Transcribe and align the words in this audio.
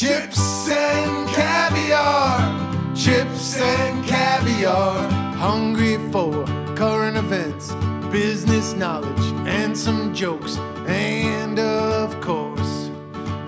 Chips 0.00 0.70
and 0.70 1.28
caviar, 1.28 2.96
chips 2.96 3.60
and 3.60 4.02
caviar. 4.06 5.10
Hungry 5.34 5.98
for 6.10 6.46
current 6.74 7.18
events, 7.18 7.74
business 8.10 8.72
knowledge, 8.72 9.20
and 9.46 9.76
some 9.76 10.14
jokes. 10.14 10.56
And 10.86 11.58
of 11.58 12.18
course, 12.22 12.88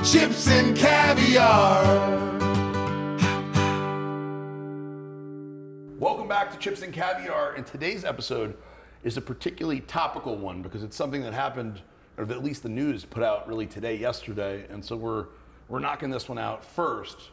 chips 0.05 0.47
and 0.49 0.77
caviar. 0.77 1.87
Welcome 5.99 6.29
back 6.29 6.53
to 6.53 6.59
Chips 6.59 6.83
and 6.83 6.93
Caviar. 6.93 7.55
And 7.55 7.65
today's 7.65 8.05
episode 8.05 8.59
is 9.05 9.17
a 9.17 9.23
particularly 9.23 9.81
topical 9.81 10.37
one 10.37 10.61
because 10.61 10.83
it's 10.83 10.97
something 10.97 11.23
that 11.23 11.33
happened, 11.33 11.81
or 12.19 12.25
at 12.25 12.45
least 12.45 12.63
the 12.63 12.69
news 12.69 13.07
put 13.07 13.23
out 13.23 13.49
really 13.49 13.67
today, 13.67 13.97
yesterday. 13.97 14.67
And 14.69 14.85
so 14.85 14.97
we're 14.97 15.29
we're 15.69 15.79
knocking 15.81 16.11
this 16.11 16.29
one 16.29 16.39
out 16.39 16.65
first 16.65 17.31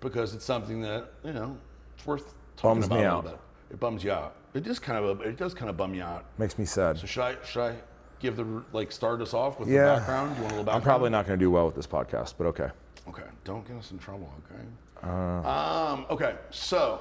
because 0.00 0.34
it's 0.34 0.44
something 0.44 0.80
that 0.82 1.12
you 1.24 1.32
know 1.32 1.56
it's 1.96 2.06
worth 2.06 2.34
talking 2.56 2.80
Bums 2.80 2.86
about 2.86 2.98
me 2.98 3.04
a 3.04 3.08
out. 3.10 3.24
little 3.24 3.30
bit. 3.38 3.40
It 3.72 3.80
bums 3.80 4.04
you 4.04 4.12
out. 4.12 4.34
It 4.54 4.64
just 4.64 4.82
kind 4.82 5.02
of 5.04 5.20
a, 5.20 5.22
it 5.28 5.36
does 5.36 5.54
kind 5.54 5.70
of 5.70 5.76
bum 5.76 5.94
you 5.94 6.02
out. 6.02 6.24
Makes 6.38 6.58
me 6.58 6.64
sad. 6.64 6.98
So 6.98 7.06
should 7.06 7.22
I 7.22 7.36
should 7.44 7.62
I 7.62 7.74
give 8.20 8.36
the 8.36 8.62
like 8.72 8.92
start 8.92 9.20
us 9.22 9.32
off 9.34 9.58
with 9.58 9.68
Yeah. 9.68 9.94
the 9.94 10.00
background? 10.00 10.30
Do 10.30 10.36
you 10.36 10.42
want 10.42 10.54
a 10.54 10.58
little 10.58 10.74
I'm 10.74 10.82
probably 10.82 11.10
not 11.10 11.26
going 11.26 11.38
to 11.38 11.42
do 11.44 11.50
well 11.50 11.66
with 11.66 11.74
this 11.74 11.86
podcast, 11.86 12.34
but 12.38 12.46
okay. 12.48 12.68
Okay, 13.08 13.22
don't 13.44 13.66
get 13.66 13.76
us 13.76 13.90
in 13.90 13.98
trouble, 13.98 14.32
okay? 14.52 14.62
Um, 15.02 16.06
okay, 16.10 16.36
so 16.50 17.00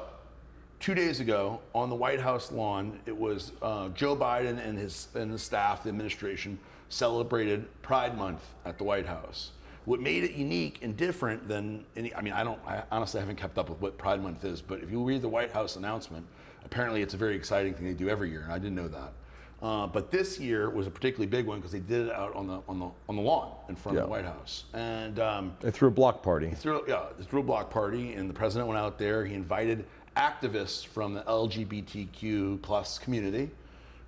two 0.80 0.96
days 0.96 1.20
ago 1.20 1.60
on 1.76 1.90
the 1.90 1.96
White 1.96 2.20
House 2.20 2.52
lawn, 2.52 3.00
it 3.06 3.16
was 3.16 3.52
uh, 3.62 3.90
Joe 3.90 4.16
Biden 4.16 4.66
and 4.66 4.78
his 4.80 5.10
and 5.14 5.32
his 5.32 5.44
staff, 5.44 5.84
the 5.84 5.90
administration, 5.90 6.58
celebrated 6.90 7.68
Pride 7.84 8.18
Month 8.18 8.44
at 8.66 8.78
the 8.80 8.84
White 8.84 9.06
House. 9.06 9.52
What 9.86 10.00
made 10.00 10.24
it 10.24 10.34
unique 10.34 10.80
and 10.84 10.96
different 10.96 11.48
than 11.48 11.86
any, 11.96 12.14
I 12.14 12.22
mean, 12.22 12.34
I 12.34 12.44
don't, 12.44 12.60
I 12.68 12.84
honestly 12.92 13.20
haven't 13.20 13.38
kept 13.38 13.58
up 13.58 13.70
with 13.70 13.82
what 13.82 13.98
Pride 13.98 14.22
Month 14.22 14.46
is, 14.46 14.62
but 14.62 14.82
if 14.84 14.92
you 14.92 15.04
read 15.04 15.22
the 15.22 15.30
White 15.30 15.52
House 15.52 15.76
announcement, 15.76 16.26
apparently 16.64 17.02
it's 17.02 17.16
a 17.16 17.18
very 17.18 17.36
exciting 17.36 17.74
thing 17.74 17.86
they 17.86 17.94
do 17.94 18.08
every 18.08 18.30
year, 18.30 18.42
and 18.44 18.52
I 18.52 18.60
didn't 18.60 18.76
know 18.76 18.88
that. 18.88 19.14
Uh, 19.62 19.86
but 19.86 20.10
this 20.10 20.40
year 20.40 20.70
was 20.72 20.88
a 20.88 20.92
particularly 20.92 21.28
big 21.28 21.46
one 21.46 21.60
because 21.60 21.72
they 21.72 21.80
did 21.80 22.08
it 22.08 22.14
out 22.14 22.36
on 22.36 22.48
the 22.48 22.62
on 22.68 22.80
the 22.80 22.90
on 23.08 23.16
the 23.16 23.22
lawn 23.22 23.52
in 23.70 23.76
front 23.76 23.96
of 23.96 24.06
the 24.06 24.10
White 24.10 24.26
House, 24.26 24.64
and 24.74 25.20
um, 25.20 25.54
They 25.60 25.70
threw 25.70 25.88
a 25.88 25.92
block 25.92 26.24
party. 26.24 26.50
threw, 26.50 26.84
yeah, 26.88 27.06
they 27.18 27.24
threw 27.24 27.42
a 27.42 27.44
block 27.44 27.70
party, 27.70 28.14
and 28.14 28.28
the 28.28 28.34
president 28.34 28.68
went 28.68 28.80
out 28.80 28.98
there. 28.98 29.24
He 29.24 29.36
invited 29.36 29.86
activists 30.18 30.86
from 30.86 31.14
the 31.14 31.22
LGBTQ 31.24 32.62
plus 32.64 32.98
community. 32.98 33.52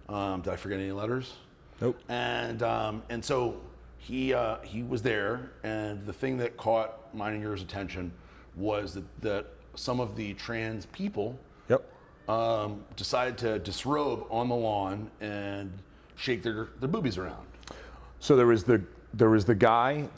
Um, 0.10 0.42
did 0.42 0.54
I 0.54 0.56
forget 0.56 0.80
any 0.80 0.92
letters? 0.92 1.34
Nope. 1.82 2.00
And 2.10 2.64
um, 2.64 3.04
and 3.10 3.24
so 3.24 3.62
he 4.04 4.34
uh, 4.34 4.58
he 4.64 4.84
was 4.84 5.02
there, 5.02 5.52
and 5.64 6.06
the 6.06 6.12
thing 6.12 6.38
that 6.38 6.58
caught 6.58 7.14
mine 7.16 7.34
and 7.34 7.42
yours 7.42 7.62
attention 7.62 8.12
was 8.56 8.94
that, 8.96 9.22
that 9.22 9.46
some 9.76 10.00
of 10.02 10.16
the 10.18 10.34
trans 10.34 10.86
people 10.88 11.40
Yep. 11.70 11.90
um, 12.28 12.84
decided 12.98 13.38
to 13.40 13.60
disrobe 13.60 14.26
on 14.30 14.50
the 14.50 14.56
lawn 14.56 15.10
and 15.22 15.72
shake 16.16 16.44
their, 16.44 16.68
their 16.82 16.90
boobies 16.90 17.18
around. 17.18 17.48
So 18.20 18.36
there 18.36 18.46
was 18.48 18.66
the 18.66 18.82
there 19.14 19.30
was 19.30 19.46
the 19.46 19.56
guy 19.56 20.10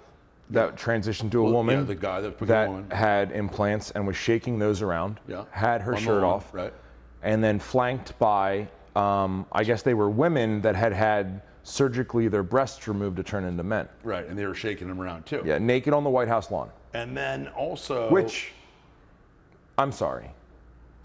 that 0.50 0.76
transitioned 0.78 1.32
to 1.32 1.42
a 1.42 1.44
Well, 1.44 1.54
woman. 1.54 1.80
yeah, 1.80 1.84
the 1.84 1.96
guy 1.96 2.22
that 2.22 2.40
that 2.40 2.68
woman. 2.70 2.90
had 2.90 3.32
implants 3.34 3.92
and 3.92 4.06
was 4.08 4.16
shaking 4.16 4.58
those 4.58 4.82
around. 4.82 5.20
Yeah. 5.28 5.46
Had 5.52 5.82
her 5.82 5.94
On 5.94 6.02
shirt 6.02 6.22
lawn, 6.24 6.34
off. 6.34 6.54
right. 6.54 6.74
And 7.22 7.44
then 7.44 7.60
flanked 7.60 8.18
by, 8.20 8.68
um, 8.96 9.46
I 9.52 9.64
guess 9.64 9.82
they 9.84 9.94
were 9.96 10.10
women 10.10 10.62
that 10.62 10.76
had 10.76 10.94
had 10.94 11.42
surgically 11.66 12.28
their 12.28 12.44
breasts 12.44 12.88
removed 12.88 13.18
to 13.18 13.24
turn 13.24 13.44
into 13.44 13.64
men. 13.64 13.90
Right, 14.04 14.26
and 14.28 14.38
they 14.38 14.46
were 14.46 14.54
shaking 14.54 14.88
them 14.88 15.02
around 15.02 15.26
too. 15.26 15.42
Yeah, 15.44 15.58
naked 15.58 15.94
on 15.94 16.04
the 16.04 16.10
White 16.10 16.28
House 16.28 16.52
lawn. 16.52 16.70
And 16.94 17.18
then 17.18 17.48
also, 17.50 18.10
Which, 18.10 18.54
I'm 19.78 19.92
sorry, 19.92 20.30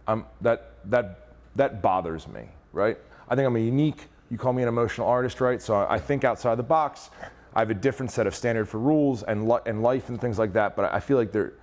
um, 0.06 0.26
that 0.42 0.72
that 0.84 1.28
that 1.56 1.82
bothers 1.82 2.28
me, 2.28 2.42
right? 2.72 2.96
I 3.28 3.34
think 3.34 3.46
I'm 3.46 3.56
a 3.56 3.60
unique. 3.60 4.06
You 4.30 4.38
call 4.38 4.52
me 4.52 4.62
an 4.62 4.68
emotional 4.68 5.08
artist, 5.08 5.40
right? 5.40 5.60
So 5.60 5.74
I 5.74 5.94
I 5.94 5.98
think 5.98 6.22
outside 6.24 6.54
the 6.56 6.62
box. 6.62 7.10
I 7.52 7.58
have 7.58 7.70
a 7.70 7.74
different 7.74 8.12
set 8.12 8.28
of 8.28 8.34
standard 8.36 8.68
for 8.68 8.78
rules 8.78 9.24
and 9.24 9.48
li- 9.48 9.58
and 9.66 9.82
life 9.82 10.08
and 10.08 10.20
things 10.20 10.38
like 10.38 10.52
that. 10.52 10.76
But 10.76 10.94
I 10.94 11.00
feel 11.00 11.16
like 11.16 11.32
they're, 11.32 11.54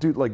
dude, 0.00 0.16
like. 0.16 0.32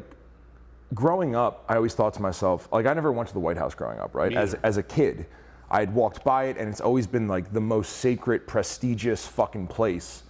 Growing 0.93 1.37
up, 1.37 1.65
I 1.69 1.77
always 1.77 1.95
thought 1.95 2.15
to 2.15 2.23
myself, 2.23 2.69
like 2.73 2.85
I 2.85 2.93
never 2.95 3.13
went 3.13 3.29
to 3.29 3.33
the 3.35 3.39
White 3.39 3.57
House 3.57 3.77
growing 3.77 4.01
up, 4.01 4.13
right? 4.13 4.31
Me 4.31 4.37
As 4.37 4.55
either. 4.55 4.61
as 4.67 4.77
a 4.77 4.83
kid, 4.83 5.25
I 5.71 5.81
had 5.81 5.95
walked 5.95 6.25
by 6.25 6.45
it, 6.45 6.57
and 6.57 6.69
it's 6.69 6.81
always 6.81 7.07
been 7.07 7.29
like 7.29 7.53
the 7.53 7.61
most 7.61 7.99
sacred, 7.99 8.47
prestigious 8.47 9.27
fucking 9.27 9.69
place 9.69 10.25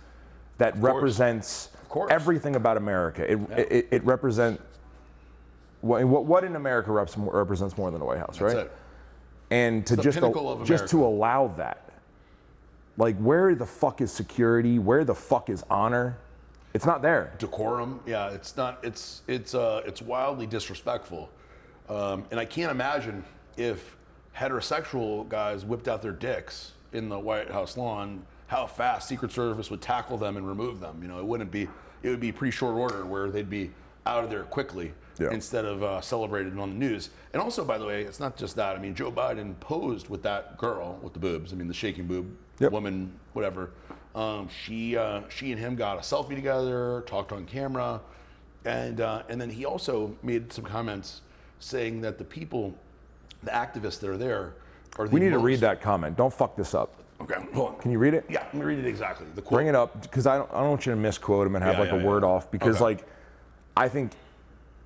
that 0.58 0.76
represents 0.76 1.70
everything 2.10 2.56
about 2.56 2.76
America. 2.76 3.30
It, 3.30 3.38
it, 3.58 3.88
it 3.90 4.04
represent 4.04 4.60
what, 5.80 6.04
what 6.04 6.26
what 6.26 6.44
in 6.44 6.56
America 6.56 6.92
reps- 6.92 7.16
represents 7.16 7.78
more 7.78 7.90
than 7.90 8.00
the 8.00 8.06
White 8.06 8.18
House, 8.18 8.38
That's 8.38 8.54
right? 8.54 8.66
it. 8.66 8.72
And 9.50 9.86
to 9.86 9.96
just 9.96 10.18
of 10.18 10.64
just 10.64 10.88
to 10.88 11.04
allow 11.04 11.48
that, 11.56 11.90
like 12.96 13.16
where 13.16 13.54
the 13.54 13.66
fuck 13.66 14.00
is 14.00 14.12
security? 14.12 14.78
Where 14.78 15.04
the 15.04 15.14
fuck 15.14 15.48
is 15.48 15.64
honor? 15.70 16.18
It's 16.72 16.86
not 16.86 17.02
there. 17.02 17.32
decorum. 17.38 18.00
Yeah, 18.06 18.28
it's 18.28 18.56
not. 18.56 18.78
It's 18.82 19.22
it's 19.26 19.54
uh, 19.54 19.82
it's 19.86 20.02
wildly 20.02 20.46
disrespectful, 20.46 21.30
um, 21.88 22.26
and 22.30 22.38
I 22.38 22.44
can't 22.44 22.70
imagine 22.70 23.24
if 23.56 23.96
heterosexual 24.36 25.28
guys 25.28 25.64
whipped 25.64 25.88
out 25.88 26.02
their 26.02 26.12
dicks 26.12 26.72
in 26.92 27.08
the 27.08 27.18
White 27.18 27.50
House 27.50 27.76
lawn, 27.76 28.24
how 28.48 28.66
fast 28.66 29.08
Secret 29.08 29.30
Service 29.32 29.70
would 29.70 29.80
tackle 29.80 30.18
them 30.18 30.36
and 30.36 30.46
remove 30.46 30.80
them. 30.80 30.98
You 31.02 31.08
know, 31.08 31.18
it 31.18 31.24
wouldn't 31.24 31.50
be. 31.50 31.68
It 32.02 32.08
would 32.08 32.20
be 32.20 32.32
pretty 32.32 32.50
short 32.52 32.74
order 32.76 33.04
where 33.04 33.30
they'd 33.30 33.50
be 33.50 33.70
out 34.06 34.24
of 34.24 34.30
there 34.30 34.44
quickly 34.44 34.94
Yeah. 35.18 35.30
instead 35.32 35.66
of 35.66 35.82
uh, 35.82 36.00
celebrated 36.00 36.58
on 36.58 36.70
the 36.70 36.74
news. 36.76 37.10
And 37.34 37.42
also, 37.42 37.62
by 37.62 37.76
the 37.76 37.84
way, 37.84 38.02
it's 38.04 38.18
not 38.18 38.38
just 38.38 38.56
that. 38.56 38.74
I 38.74 38.78
mean, 38.78 38.94
Joe 38.94 39.12
Biden 39.12 39.58
posed 39.60 40.08
with 40.08 40.22
that 40.22 40.56
girl 40.56 40.98
with 41.02 41.12
the 41.12 41.18
boobs. 41.18 41.52
I 41.52 41.56
mean, 41.56 41.68
the 41.68 41.74
shaking 41.74 42.06
boob 42.06 42.34
Yep. 42.58 42.72
woman, 42.72 43.12
whatever. 43.34 43.70
Um, 44.14 44.48
she 44.48 44.96
uh, 44.96 45.20
she 45.28 45.52
and 45.52 45.60
him 45.60 45.76
got 45.76 45.98
a 45.98 46.00
selfie 46.00 46.34
together, 46.34 47.04
talked 47.06 47.32
on 47.32 47.44
camera, 47.46 48.00
and 48.64 49.00
uh, 49.00 49.22
and 49.28 49.38
then 49.40 49.50
he 49.50 49.64
also 49.66 50.16
made 50.22 50.52
some 50.52 50.64
comments 50.64 51.20
saying 51.58 52.00
that 52.00 52.16
the 52.18 52.24
people, 52.24 52.74
the 53.42 53.50
activists 53.50 54.00
that 54.00 54.10
are 54.10 54.16
there, 54.16 54.54
are 54.98 55.08
the 55.08 55.14
We 55.14 55.20
need 55.20 55.30
to 55.30 55.38
read 55.38 55.60
that 55.60 55.80
comment. 55.80 56.16
Don't 56.16 56.32
fuck 56.32 56.56
this 56.56 56.74
up. 56.74 56.94
Okay, 57.20 57.34
hold 57.52 57.74
on. 57.74 57.78
Can 57.78 57.90
you 57.90 57.98
read 57.98 58.14
it? 58.14 58.24
Yeah, 58.30 58.44
let 58.44 58.54
me 58.54 58.62
read 58.62 58.78
it 58.78 58.86
exactly. 58.86 59.26
The 59.34 59.42
quote. 59.42 59.58
Bring 59.58 59.66
it 59.66 59.74
up 59.74 60.00
because 60.02 60.26
I 60.26 60.38
don't, 60.38 60.50
I 60.52 60.60
don't 60.60 60.70
want 60.70 60.86
you 60.86 60.92
to 60.92 60.96
misquote 60.96 61.46
him 61.46 61.54
and 61.54 61.62
have 61.64 61.74
Yeah, 61.74 61.80
like 61.80 61.90
yeah, 61.92 62.00
a 62.02 62.04
word 62.06 62.24
off 62.24 62.50
because 62.50 62.76
Okay. 62.76 62.84
like 62.84 63.06
I 63.76 63.88
think 63.88 64.12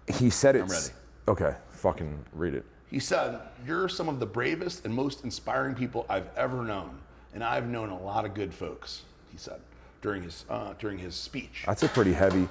he 0.09 0.31
said 0.31 0.57
it's 0.57 0.73
ready. 0.73 0.95
okay. 1.29 1.57
Fucking 1.71 2.25
read 2.33 2.55
it. 2.55 2.65
He 2.91 2.99
said, 2.99 3.41
"You're 3.67 3.89
some 3.89 4.09
of 4.09 4.19
the 4.21 4.27
bravest 4.27 4.85
and 4.85 4.93
most 4.95 5.23
inspiring 5.25 5.75
people 5.75 6.07
I've 6.09 6.29
ever 6.37 6.63
known, 6.65 6.99
and 7.35 7.43
I've 7.45 7.67
known 7.69 7.91
a 7.91 7.99
lot 8.01 8.25
of 8.25 8.35
good 8.35 8.53
folks." 8.53 9.03
He 9.31 9.39
said 9.39 9.61
during 10.03 10.23
his 10.23 10.45
uh, 10.51 10.75
during 10.79 10.99
his 10.99 11.15
speech. 11.15 11.63
That's 11.67 11.83
a 11.85 11.89
pretty 11.89 12.13
heavy. 12.15 12.49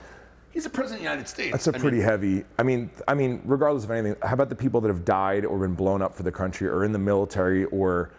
He's 0.53 0.66
the 0.66 0.69
president 0.69 1.00
of 1.00 1.03
the 1.06 1.09
United 1.09 1.28
States. 1.28 1.52
That's 1.52 1.68
a 1.68 1.75
I 1.75 1.80
pretty 1.80 1.97
mean, 1.97 2.06
heavy. 2.06 2.44
I 2.59 2.64
mean, 2.64 2.91
I 3.08 3.16
mean, 3.16 3.41
regardless 3.44 3.86
of 3.86 3.91
anything, 3.91 4.16
how 4.22 4.34
about 4.34 4.50
the 4.50 4.56
people 4.56 4.80
that 4.81 4.88
have 4.90 5.03
died 5.03 5.46
or 5.46 5.58
been 5.58 5.74
blown 5.74 6.03
up 6.03 6.16
for 6.16 6.22
the 6.22 6.31
country 6.31 6.68
or 6.68 6.86
in 6.86 6.91
the 6.91 7.00
military 7.00 7.66
or 7.66 8.12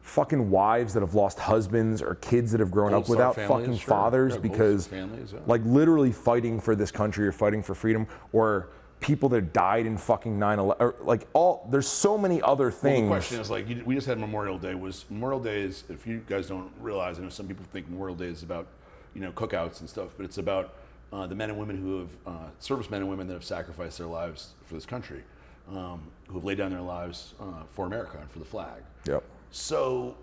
fucking 0.00 0.50
wives 0.50 0.94
that 0.94 1.00
have 1.00 1.14
lost 1.14 1.38
husbands 1.38 2.00
or 2.00 2.14
kids 2.16 2.50
that 2.52 2.60
have 2.60 2.70
grown 2.70 2.94
up 2.94 3.08
without 3.10 3.34
families, 3.34 3.60
fucking 3.66 3.76
sure. 3.78 3.88
fathers 3.88 4.32
Yeah, 4.34 4.40
because 4.40 4.86
families, 4.86 5.32
yeah. 5.32 5.40
like 5.46 5.60
literally 5.64 6.12
fighting 6.12 6.60
for 6.60 6.74
this 6.74 6.90
country 6.90 7.26
or 7.26 7.30
fighting 7.32 7.62
for 7.62 7.74
freedom 7.74 8.06
or 8.32 8.70
people 9.00 9.28
that 9.28 9.52
died 9.52 9.84
in 9.84 9.96
fucking 9.98 10.38
9/11 10.38 10.76
or 10.80 10.94
like 11.02 11.28
all 11.34 11.68
there's 11.70 11.86
so 11.86 12.16
many 12.16 12.40
other 12.42 12.64
Well, 12.64 12.70
things. 12.72 13.02
the 13.02 13.08
question 13.08 13.40
is 13.40 13.50
like 13.50 13.68
you, 13.68 13.82
we 13.84 13.94
just 13.94 14.06
had 14.06 14.18
Memorial 14.18 14.58
Day. 14.58 14.74
Was 14.74 15.04
Memorial 15.10 15.40
Day 15.40 15.60
is 15.62 15.84
if 15.88 16.06
you 16.06 16.22
guys 16.26 16.48
don't 16.48 16.70
realize, 16.80 17.18
I 17.18 17.22
know 17.22 17.28
some 17.28 17.46
people 17.46 17.64
think 17.70 17.88
Memorial 17.88 18.16
Day 18.16 18.26
is 18.28 18.42
about 18.42 18.66
you 19.14 19.20
know 19.20 19.30
cookouts 19.32 19.80
and 19.80 19.88
stuff, 19.90 20.08
but 20.16 20.24
it's 20.24 20.38
about 20.38 20.74
uh, 21.12 21.26
the 21.26 21.34
men 21.34 21.50
and 21.50 21.58
women 21.58 21.76
who 21.76 22.00
have 22.00 22.08
uh, 22.26 22.48
servicemen 22.58 23.02
and 23.02 23.10
women 23.10 23.26
that 23.26 23.34
have 23.34 23.44
sacrificed 23.44 23.98
their 23.98 24.06
lives 24.06 24.52
for 24.64 24.74
this 24.74 24.86
country, 24.86 25.22
um, 25.70 26.02
who 26.28 26.34
have 26.34 26.44
laid 26.44 26.58
down 26.58 26.70
their 26.70 26.80
lives 26.80 27.34
uh, 27.40 27.64
for 27.68 27.86
America 27.86 28.18
and 28.20 28.30
for 28.30 28.38
the 28.38 28.44
flag. 28.44 28.82
Yep. 29.06 29.22
So, 29.50 30.16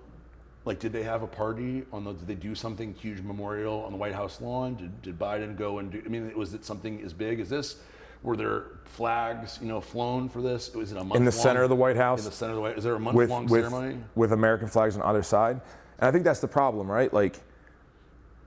like, 0.65 0.79
did 0.79 0.91
they 0.91 1.03
have 1.03 1.21
a 1.21 1.27
party 1.27 1.83
on 1.93 2.03
the? 2.03 2.13
Did 2.13 2.27
they 2.27 2.35
do 2.35 2.55
something 2.55 2.93
huge 2.95 3.21
memorial 3.21 3.83
on 3.83 3.91
the 3.91 3.97
White 3.97 4.15
House 4.15 4.41
lawn? 4.41 4.75
Did, 4.75 5.01
did 5.01 5.19
Biden 5.19 5.55
go 5.55 5.79
and 5.79 5.91
do? 5.91 6.01
I 6.03 6.09
mean, 6.09 6.35
was 6.35 6.53
it 6.53 6.65
something 6.65 7.01
as 7.03 7.13
big 7.13 7.39
as 7.39 7.49
this? 7.49 7.77
Were 8.21 8.35
there 8.35 8.65
flags, 8.83 9.59
you 9.61 9.67
know, 9.67 9.79
flown 9.79 10.27
for 10.27 10.41
this? 10.41 10.73
Was 10.73 10.91
it 10.91 10.97
a 10.97 11.03
month 11.03 11.15
In 11.15 11.23
the 11.23 11.31
center 11.31 11.63
of 11.63 11.69
the 11.69 11.75
White 11.75 11.95
House? 11.95 12.19
In 12.19 12.25
the 12.25 12.31
center 12.35 12.51
of 12.51 12.55
the 12.57 12.61
White. 12.61 12.77
Is 12.77 12.83
there 12.83 12.95
a 12.95 12.99
month 12.99 13.15
with 13.15 13.29
long 13.29 13.45
with, 13.45 13.61
ceremony? 13.61 13.97
with 14.15 14.33
American 14.33 14.67
flags 14.67 14.97
on 14.97 15.03
either 15.03 15.23
side. 15.23 15.61
And 15.99 16.07
I 16.07 16.11
think 16.11 16.25
that's 16.25 16.41
the 16.41 16.47
problem, 16.47 16.91
right? 16.91 17.13
Like 17.13 17.39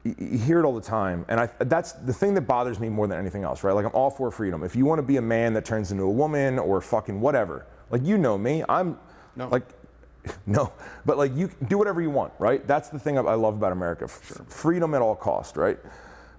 you, 0.05 0.15
hear 0.39 0.59
it 0.61 0.65
all 0.65 0.75
the 0.75 0.81
time, 0.81 1.25
and 1.29 1.39
I, 1.41 1.47
that's 1.61 1.93
the 1.93 2.13
thing 2.13 2.35
that 2.35 2.43
bothers 2.43 2.81
me 2.81 2.89
more 2.89 3.07
than 3.07 3.19
anything 3.19 3.45
else, 3.45 3.63
right? 3.63 3.73
Like 3.73 3.85
I'm 3.87 3.93
all 3.95 4.11
for 4.11 4.31
freedom. 4.31 4.63
If 4.65 4.75
you 4.75 4.85
want 4.85 4.99
to 4.99 5.03
be 5.03 5.17
a 5.17 5.23
man 5.23 5.53
that 5.55 5.65
turns 5.65 5.93
into 5.93 6.05
a 6.05 6.11
woman 6.11 6.59
or 6.59 6.81
fucking 6.81 7.21
whatever, 7.21 7.67
like 7.91 8.03
you 8.05 8.19
know 8.19 8.37
me, 8.37 8.65
I'm 8.69 8.99
No. 9.37 9.49
like 9.49 9.65
no, 10.47 10.73
but 11.05 11.19
like 11.19 11.35
you 11.37 11.51
do 11.69 11.79
whatever 11.79 12.01
you 12.01 12.11
want, 12.11 12.33
right? 12.39 12.67
That's 12.67 12.89
the 12.89 12.99
thing 12.99 13.19
I 13.19 13.35
love 13.35 13.55
about 13.55 13.73
America, 13.73 14.05
F- 14.05 14.41
freedom 14.49 14.95
at 14.95 15.03
all 15.03 15.17
cost, 15.17 15.57
right? 15.57 15.79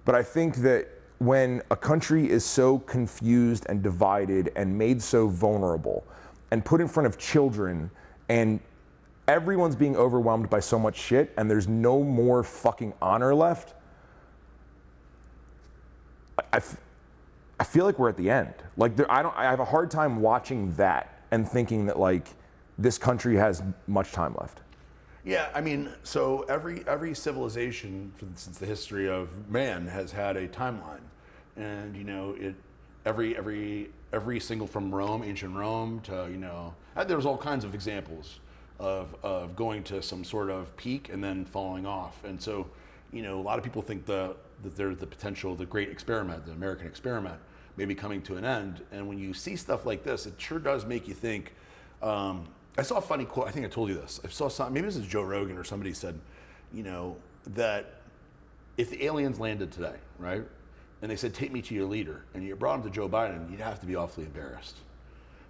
But 0.04 0.14
I 0.14 0.22
think 0.22 0.56
that 0.56 0.88
when 1.18 1.62
a 1.70 1.76
country 1.76 2.28
is 2.28 2.44
so 2.44 2.78
confused 2.80 3.66
and 3.68 3.82
divided 3.82 4.52
and 4.56 4.76
made 4.76 5.02
so 5.02 5.28
vulnerable 5.28 6.04
and 6.50 6.64
put 6.64 6.80
in 6.80 6.88
front 6.88 7.06
of 7.06 7.18
children 7.18 7.90
and 8.28 8.60
everyone's 9.26 9.76
being 9.76 9.96
overwhelmed 9.96 10.50
by 10.50 10.60
so 10.60 10.78
much 10.78 10.96
shit 10.96 11.32
and 11.36 11.50
there's 11.50 11.68
no 11.68 12.02
more 12.02 12.42
fucking 12.42 12.92
honor 13.00 13.34
left 13.34 13.74
I, 16.52 17.64
feel 17.64 17.84
like 17.84 17.98
we're 17.98 18.08
at 18.08 18.16
the 18.16 18.30
end. 18.30 18.54
Like 18.76 18.96
there, 18.96 19.10
i 19.10 19.22
don't 19.22 19.36
i 19.36 19.44
have 19.44 19.60
a 19.60 19.64
hard 19.64 19.90
time 19.90 20.20
watching 20.20 20.72
that 20.74 21.22
and 21.30 21.48
thinking 21.48 21.86
that 21.86 21.98
like 21.98 22.28
this 22.78 22.98
country 22.98 23.36
has 23.36 23.62
much 23.86 24.12
time 24.12 24.34
left. 24.38 24.60
Yeah, 25.24 25.48
I 25.54 25.60
mean, 25.60 25.90
so 26.02 26.42
every 26.48 26.84
every 26.86 27.14
civilization 27.14 28.12
since 28.34 28.58
the 28.58 28.66
history 28.66 29.08
of 29.08 29.48
man 29.48 29.86
has 29.86 30.12
had 30.12 30.36
a 30.36 30.46
timeline, 30.48 31.00
and 31.56 31.96
you 31.96 32.04
know 32.04 32.36
it. 32.38 32.54
Every 33.06 33.36
every 33.36 33.90
every 34.12 34.40
single 34.40 34.66
from 34.66 34.94
Rome, 34.94 35.22
ancient 35.22 35.54
Rome, 35.56 36.00
to 36.02 36.28
you 36.30 36.36
know, 36.36 36.74
there 37.06 37.16
was 37.16 37.26
all 37.26 37.38
kinds 37.38 37.64
of 37.64 37.74
examples 37.74 38.40
of 38.78 39.14
of 39.22 39.56
going 39.56 39.82
to 39.84 40.02
some 40.02 40.24
sort 40.24 40.50
of 40.50 40.76
peak 40.76 41.08
and 41.12 41.22
then 41.22 41.44
falling 41.44 41.86
off, 41.86 42.24
and 42.24 42.40
so 42.40 42.66
you 43.14 43.22
know, 43.22 43.38
a 43.38 43.42
lot 43.42 43.58
of 43.58 43.64
people 43.64 43.80
think 43.80 44.04
the 44.04 44.34
that 44.62 44.76
there's 44.76 44.96
the 44.96 45.06
potential, 45.06 45.54
the 45.54 45.64
great 45.66 45.88
experiment, 45.88 46.44
the 46.46 46.52
American 46.52 46.86
experiment, 46.86 47.38
maybe 47.76 47.94
coming 47.94 48.20
to 48.22 48.36
an 48.36 48.44
end, 48.44 48.82
and 48.92 49.06
when 49.06 49.18
you 49.18 49.32
see 49.32 49.56
stuff 49.56 49.86
like 49.86 50.02
this, 50.02 50.26
it 50.26 50.34
sure 50.36 50.58
does 50.58 50.84
make 50.84 51.06
you 51.06 51.14
think. 51.14 51.54
Um, 52.02 52.48
I 52.76 52.82
saw 52.82 52.96
a 52.96 53.00
funny 53.00 53.24
quote. 53.24 53.46
I 53.46 53.52
think 53.52 53.64
I 53.64 53.68
told 53.68 53.88
you 53.88 53.94
this. 53.94 54.20
I 54.24 54.28
saw 54.28 54.48
some. 54.48 54.72
Maybe 54.72 54.86
this 54.86 54.96
is 54.96 55.06
Joe 55.06 55.22
Rogan 55.22 55.56
or 55.56 55.62
somebody 55.62 55.92
said, 55.92 56.18
you 56.72 56.82
know, 56.82 57.16
that 57.54 58.00
if 58.76 58.90
the 58.90 59.04
aliens 59.04 59.38
landed 59.38 59.70
today, 59.70 59.94
right, 60.18 60.42
and 61.00 61.10
they 61.10 61.16
said, 61.16 61.34
"Take 61.34 61.52
me 61.52 61.62
to 61.62 61.74
your 61.74 61.86
leader," 61.86 62.24
and 62.34 62.42
you 62.42 62.56
brought 62.56 62.76
him 62.76 62.82
to 62.82 62.90
Joe 62.90 63.08
Biden, 63.08 63.48
you'd 63.48 63.60
have 63.60 63.78
to 63.80 63.86
be 63.86 63.94
awfully 63.94 64.26
embarrassed. 64.26 64.78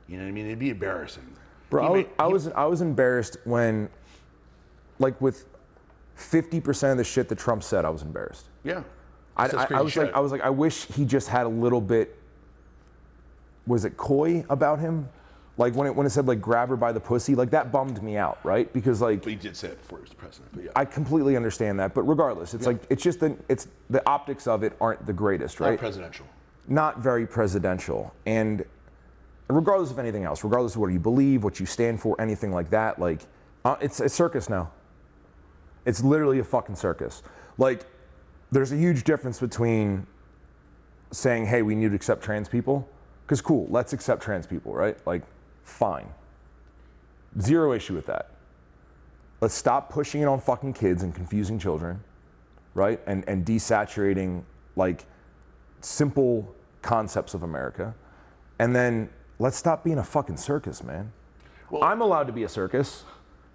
You 0.06 0.18
know 0.18 0.24
what 0.24 0.28
I 0.28 0.32
mean? 0.32 0.46
It'd 0.46 0.58
be 0.58 0.68
embarrassing. 0.68 1.34
Bro, 1.74 1.84
I 1.84 1.90
was, 1.90 2.06
I 2.18 2.26
was 2.26 2.48
I 2.48 2.64
was 2.66 2.80
embarrassed 2.82 3.36
when, 3.44 3.88
like, 5.00 5.20
with 5.20 5.44
fifty 6.14 6.60
percent 6.60 6.92
of 6.92 6.98
the 6.98 7.04
shit 7.04 7.28
that 7.28 7.38
Trump 7.38 7.64
said, 7.64 7.84
I 7.84 7.90
was 7.90 8.02
embarrassed. 8.02 8.48
yeah. 8.62 8.82
I, 9.36 9.46
I, 9.46 9.66
I 9.70 9.80
was 9.80 9.96
like. 9.96 10.14
I 10.14 10.20
was 10.20 10.30
like, 10.30 10.42
I 10.42 10.50
wish 10.50 10.84
he 10.86 11.04
just 11.04 11.28
had 11.28 11.46
a 11.46 11.48
little 11.48 11.80
bit. 11.80 12.16
Was 13.66 13.84
it 13.84 13.96
coy 13.96 14.44
about 14.48 14.78
him? 14.78 15.08
Like 15.56 15.74
when 15.74 15.88
it 15.88 15.96
when 15.96 16.06
it 16.06 16.10
said 16.10 16.28
like 16.28 16.40
grab 16.40 16.68
her 16.68 16.76
by 16.76 16.92
the 16.92 17.00
pussy, 17.00 17.34
like 17.34 17.50
that 17.50 17.72
bummed 17.72 18.00
me 18.00 18.16
out, 18.16 18.38
right? 18.44 18.72
Because 18.72 19.00
like 19.00 19.22
But 19.22 19.30
he 19.30 19.36
did 19.36 19.56
say 19.56 19.68
it 19.68 19.78
before 19.78 19.98
he 19.98 20.02
was 20.02 20.10
the 20.10 20.16
president. 20.16 20.52
But 20.52 20.64
yeah, 20.64 20.70
I 20.76 20.84
completely 20.84 21.34
understand 21.36 21.80
that, 21.80 21.94
but 21.94 22.02
regardless, 22.02 22.54
it's 22.54 22.66
like 22.66 22.82
it's 22.90 23.02
just 23.02 23.18
the 23.18 23.36
it's 23.48 23.66
the 23.90 24.08
optics 24.08 24.46
of 24.46 24.62
it 24.62 24.74
aren't 24.80 25.04
the 25.06 25.12
greatest, 25.12 25.58
not 25.58 25.70
right? 25.70 25.78
presidential. 25.78 26.26
not 26.68 26.98
very 26.98 27.26
presidential. 27.26 28.14
And 28.26 28.64
regardless 29.48 29.90
of 29.90 29.98
anything 29.98 30.24
else, 30.24 30.42
regardless 30.42 30.74
of 30.74 30.80
what 30.80 30.92
you 30.92 30.98
believe, 30.98 31.44
what 31.44 31.60
you 31.60 31.66
stand 31.66 32.00
for, 32.00 32.18
anything 32.20 32.52
like 32.52 32.70
that, 32.70 32.98
like 32.98 33.20
uh, 33.64 33.76
it's 33.80 34.00
a 34.00 34.08
circus 34.08 34.48
now. 34.48 34.70
It's 35.84 36.02
literally 36.02 36.38
a 36.38 36.44
fucking 36.44 36.76
circus. 36.76 37.22
Like 37.58 37.86
there's 38.50 38.72
a 38.72 38.76
huge 38.76 39.04
difference 39.04 39.40
between 39.40 40.06
saying, 41.10 41.46
"Hey, 41.46 41.62
we 41.62 41.74
need 41.74 41.90
to 41.90 41.94
accept 41.94 42.22
trans 42.22 42.48
people," 42.48 42.88
because 43.26 43.40
cool, 43.40 43.66
let's 43.70 43.92
accept 43.92 44.22
trans 44.22 44.46
people, 44.46 44.72
right? 44.72 44.96
Like, 45.06 45.22
fine, 45.62 46.08
zero 47.40 47.72
issue 47.72 47.94
with 47.94 48.06
that. 48.06 48.30
Let's 49.40 49.54
stop 49.54 49.90
pushing 49.90 50.22
it 50.22 50.26
on 50.26 50.40
fucking 50.40 50.72
kids 50.72 51.02
and 51.02 51.14
confusing 51.14 51.58
children, 51.58 52.02
right? 52.72 53.00
And 53.06 53.24
and 53.28 53.44
desaturating 53.44 54.44
like 54.76 55.04
simple 55.80 56.54
concepts 56.82 57.34
of 57.34 57.42
America. 57.42 57.94
And 58.58 58.74
then 58.74 59.10
let's 59.38 59.56
stop 59.56 59.84
being 59.84 59.98
a 59.98 60.04
fucking 60.04 60.36
circus, 60.36 60.82
man. 60.82 61.12
I'm 61.82 62.00
allowed 62.00 62.26
to 62.28 62.32
be 62.32 62.44
a 62.44 62.48
circus 62.48 63.04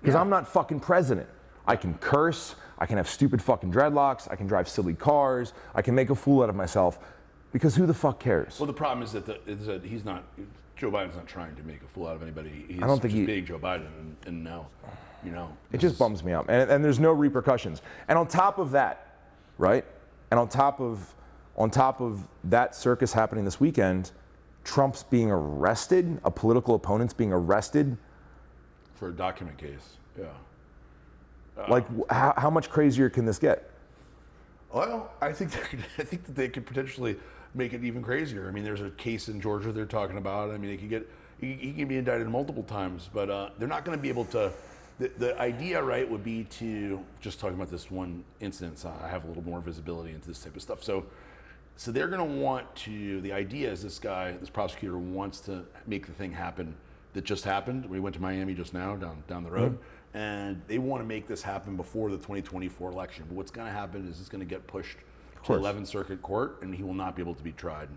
because 0.01 0.15
I'm 0.15 0.29
not 0.29 0.47
fucking 0.47 0.79
president. 0.79 1.27
I 1.65 1.75
can 1.75 1.93
curse, 1.95 2.55
I 2.79 2.85
can 2.85 2.97
have 2.97 3.07
stupid 3.07 3.41
fucking 3.41 3.71
dreadlocks, 3.71 4.29
I 4.31 4.35
can 4.35 4.47
drive 4.47 4.67
silly 4.67 4.93
cars, 4.93 5.53
I 5.75 5.81
can 5.81 5.93
make 5.93 6.09
a 6.09 6.15
fool 6.15 6.41
out 6.41 6.49
of 6.49 6.55
myself 6.55 6.99
because 7.51 7.75
who 7.75 7.85
the 7.85 7.93
fuck 7.93 8.19
cares? 8.19 8.59
Well, 8.59 8.67
the 8.67 8.73
problem 8.73 9.03
is 9.03 9.11
that, 9.13 9.25
the, 9.25 9.39
is 9.45 9.65
that 9.67 9.83
he's 9.83 10.05
not. 10.05 10.23
Joe 10.75 10.89
Biden's 10.89 11.15
not 11.15 11.27
trying 11.27 11.55
to 11.57 11.63
make 11.63 11.81
a 11.83 11.87
fool 11.87 12.07
out 12.07 12.15
of 12.15 12.23
anybody. 12.23 12.65
He's 12.69 12.81
I 12.81 12.87
don't 12.87 13.01
think 13.01 13.11
just 13.11 13.19
he- 13.19 13.25
being 13.25 13.45
Joe 13.45 13.59
Biden, 13.59 13.87
and, 13.99 14.15
and 14.25 14.43
now, 14.45 14.67
you 15.25 15.31
know, 15.31 15.49
It 15.73 15.79
just 15.79 15.99
bums 15.99 16.23
me 16.23 16.31
out. 16.31 16.45
And, 16.47 16.71
and 16.71 16.83
there's 16.83 16.99
no 16.99 17.11
repercussions. 17.11 17.81
And 18.07 18.17
on 18.17 18.27
top 18.27 18.59
of 18.59 18.71
that, 18.71 19.17
right? 19.57 19.83
And 20.31 20.39
on 20.39 20.47
top 20.47 20.79
of 20.79 21.13
on 21.57 21.69
top 21.69 21.99
of 21.99 22.25
that 22.45 22.73
circus 22.75 23.11
happening 23.11 23.43
this 23.43 23.59
weekend, 23.59 24.11
Trump's 24.69 25.01
being 25.01 25.31
arrested, 25.31 26.19
a 26.23 26.29
political 26.29 26.75
opponent's 26.75 27.13
being 27.13 27.33
arrested 27.33 27.97
for 28.93 29.09
a 29.09 29.11
document 29.11 29.57
case. 29.57 29.97
Yeah. 30.17 30.25
Like, 31.67 31.87
wh- 31.87 32.13
how, 32.13 32.33
how 32.37 32.49
much 32.51 32.69
crazier 32.69 33.09
can 33.09 33.25
this 33.25 33.39
get? 33.39 33.71
Well, 34.71 35.11
I 35.21 35.33
think 35.33 35.51
could, 35.69 35.83
I 35.97 36.03
think 36.03 36.23
that 36.25 36.35
they 36.35 36.49
could 36.49 36.67
potentially 36.67 37.15
make 37.55 37.73
it 37.73 37.83
even 37.83 38.03
crazier. 38.03 38.47
I 38.47 38.51
mean, 38.51 38.63
there's 38.63 38.81
a 38.81 38.91
case 38.91 39.27
in 39.27 39.41
Georgia 39.41 39.71
they're 39.71 39.85
talking 39.85 40.17
about. 40.17 40.51
I 40.51 40.57
mean, 40.57 40.69
they 40.69 40.77
could 40.77 40.89
get 40.89 41.09
he, 41.41 41.53
he 41.53 41.73
can 41.73 41.87
be 41.87 41.97
indicted 41.97 42.27
multiple 42.27 42.63
times, 42.63 43.09
but 43.11 43.29
uh, 43.31 43.49
they're 43.57 43.67
not 43.67 43.85
going 43.85 43.97
to 43.97 44.01
be 44.01 44.09
able 44.09 44.25
to. 44.25 44.51
The, 44.99 45.11
the 45.17 45.39
idea, 45.39 45.81
right, 45.81 46.07
would 46.07 46.23
be 46.23 46.43
to 46.43 47.03
just 47.21 47.39
talking 47.39 47.55
about 47.55 47.71
this 47.71 47.89
one. 47.89 48.23
So 48.51 48.93
I 49.03 49.07
have 49.07 49.23
a 49.23 49.27
little 49.27 49.43
more 49.43 49.61
visibility 49.61 50.13
into 50.13 50.27
this 50.27 50.43
type 50.43 50.55
of 50.55 50.61
stuff. 50.61 50.83
So, 50.83 51.05
so 51.79 51.93
they're 51.93 52.09
going 52.09 52.19
to 52.19 52.41
want 52.41 52.75
to. 52.75 53.21
The 53.21 53.31
idea 53.31 53.71
is 53.71 53.81
this 53.81 53.99
guy, 53.99 54.33
this 54.33 54.49
prosecutor, 54.49 54.97
wants 54.97 55.39
to 55.41 55.63
make 55.87 56.07
the 56.07 56.11
thing 56.11 56.33
happen 56.33 56.75
that 57.13 57.23
just 57.23 57.45
happened. 57.45 57.85
We 57.85 58.01
went 58.01 58.15
to 58.15 58.21
Miami 58.21 58.53
just 58.53 58.73
now, 58.73 58.97
down 58.97 59.23
down 59.29 59.45
the 59.45 59.49
road, 59.49 59.79
and 60.13 60.61
they 60.67 60.77
want 60.77 61.01
to 61.01 61.07
make 61.07 61.25
this 61.25 61.41
happen 61.41 61.77
before 61.77 62.09
the 62.09 62.17
2024 62.17 62.91
election. 62.91 63.23
But 63.29 63.37
what's 63.37 63.49
going 63.49 63.65
to 63.65 63.71
happen 63.71 64.05
is 64.09 64.19
it's 64.19 64.27
going 64.27 64.41
to 64.41 64.45
get 64.45 64.67
pushed 64.67 64.97
to 64.97 65.41
course. 65.41 65.61
11th 65.61 65.87
Circuit 65.87 66.21
Court, 66.21 66.57
and 66.61 66.75
he 66.75 66.83
will 66.83 66.93
not 66.93 67.15
be 67.15 67.21
able 67.21 67.35
to 67.35 67.43
be 67.43 67.53
tried 67.53 67.87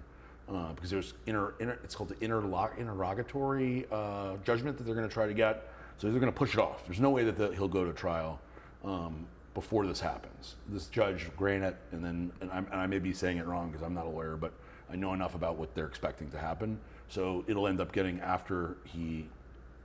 uh, 0.49 0.73
because 0.75 0.89
there's 0.89 1.15
inter, 1.27 1.55
inter, 1.59 1.77
it's 1.83 1.97
called 1.97 2.11
the 2.11 2.25
interlock, 2.25 2.79
interrogatory 2.79 3.87
uh, 3.91 4.37
judgment 4.45 4.79
that 4.79 4.85
they're 4.85 4.95
going 4.95 5.09
to 5.09 5.13
try 5.13 5.27
to 5.27 5.35
get. 5.35 5.69
So 5.99 6.09
they're 6.09 6.21
going 6.21 6.33
to 6.33 6.39
push 6.39 6.55
it 6.55 6.61
off. 6.61 6.87
There's 6.87 7.01
no 7.01 7.11
way 7.11 7.25
that 7.25 7.37
the, 7.37 7.49
he'll 7.49 7.67
go 7.67 7.85
to 7.85 7.93
trial 7.93 8.41
um, 8.85 9.27
before 9.55 9.87
this 9.87 10.01
happens. 10.01 10.57
This 10.69 10.87
judge 10.87 11.29
Granite, 11.37 11.77
and 11.93 12.05
then 12.05 12.33
and, 12.41 12.51
I'm, 12.51 12.67
and 12.73 12.81
I 12.81 12.87
may 12.87 12.99
be 12.99 13.13
saying 13.13 13.39
it 13.39 13.47
wrong 13.47 13.71
because 13.71 13.85
I'm 13.85 13.95
not 13.95 14.07
a 14.07 14.09
lawyer, 14.09 14.37
but 14.37 14.53
I 14.91 14.97
know 14.97 15.13
enough 15.13 15.35
about 15.35 15.57
what 15.57 15.75
they're 15.75 15.87
expecting 15.87 16.31
to 16.31 16.39
happen. 16.39 16.79
So 17.09 17.45
it'll 17.47 17.67
end 17.69 17.81
up 17.81 17.93
getting 17.93 18.21
after 18.21 18.77
he 18.85 19.29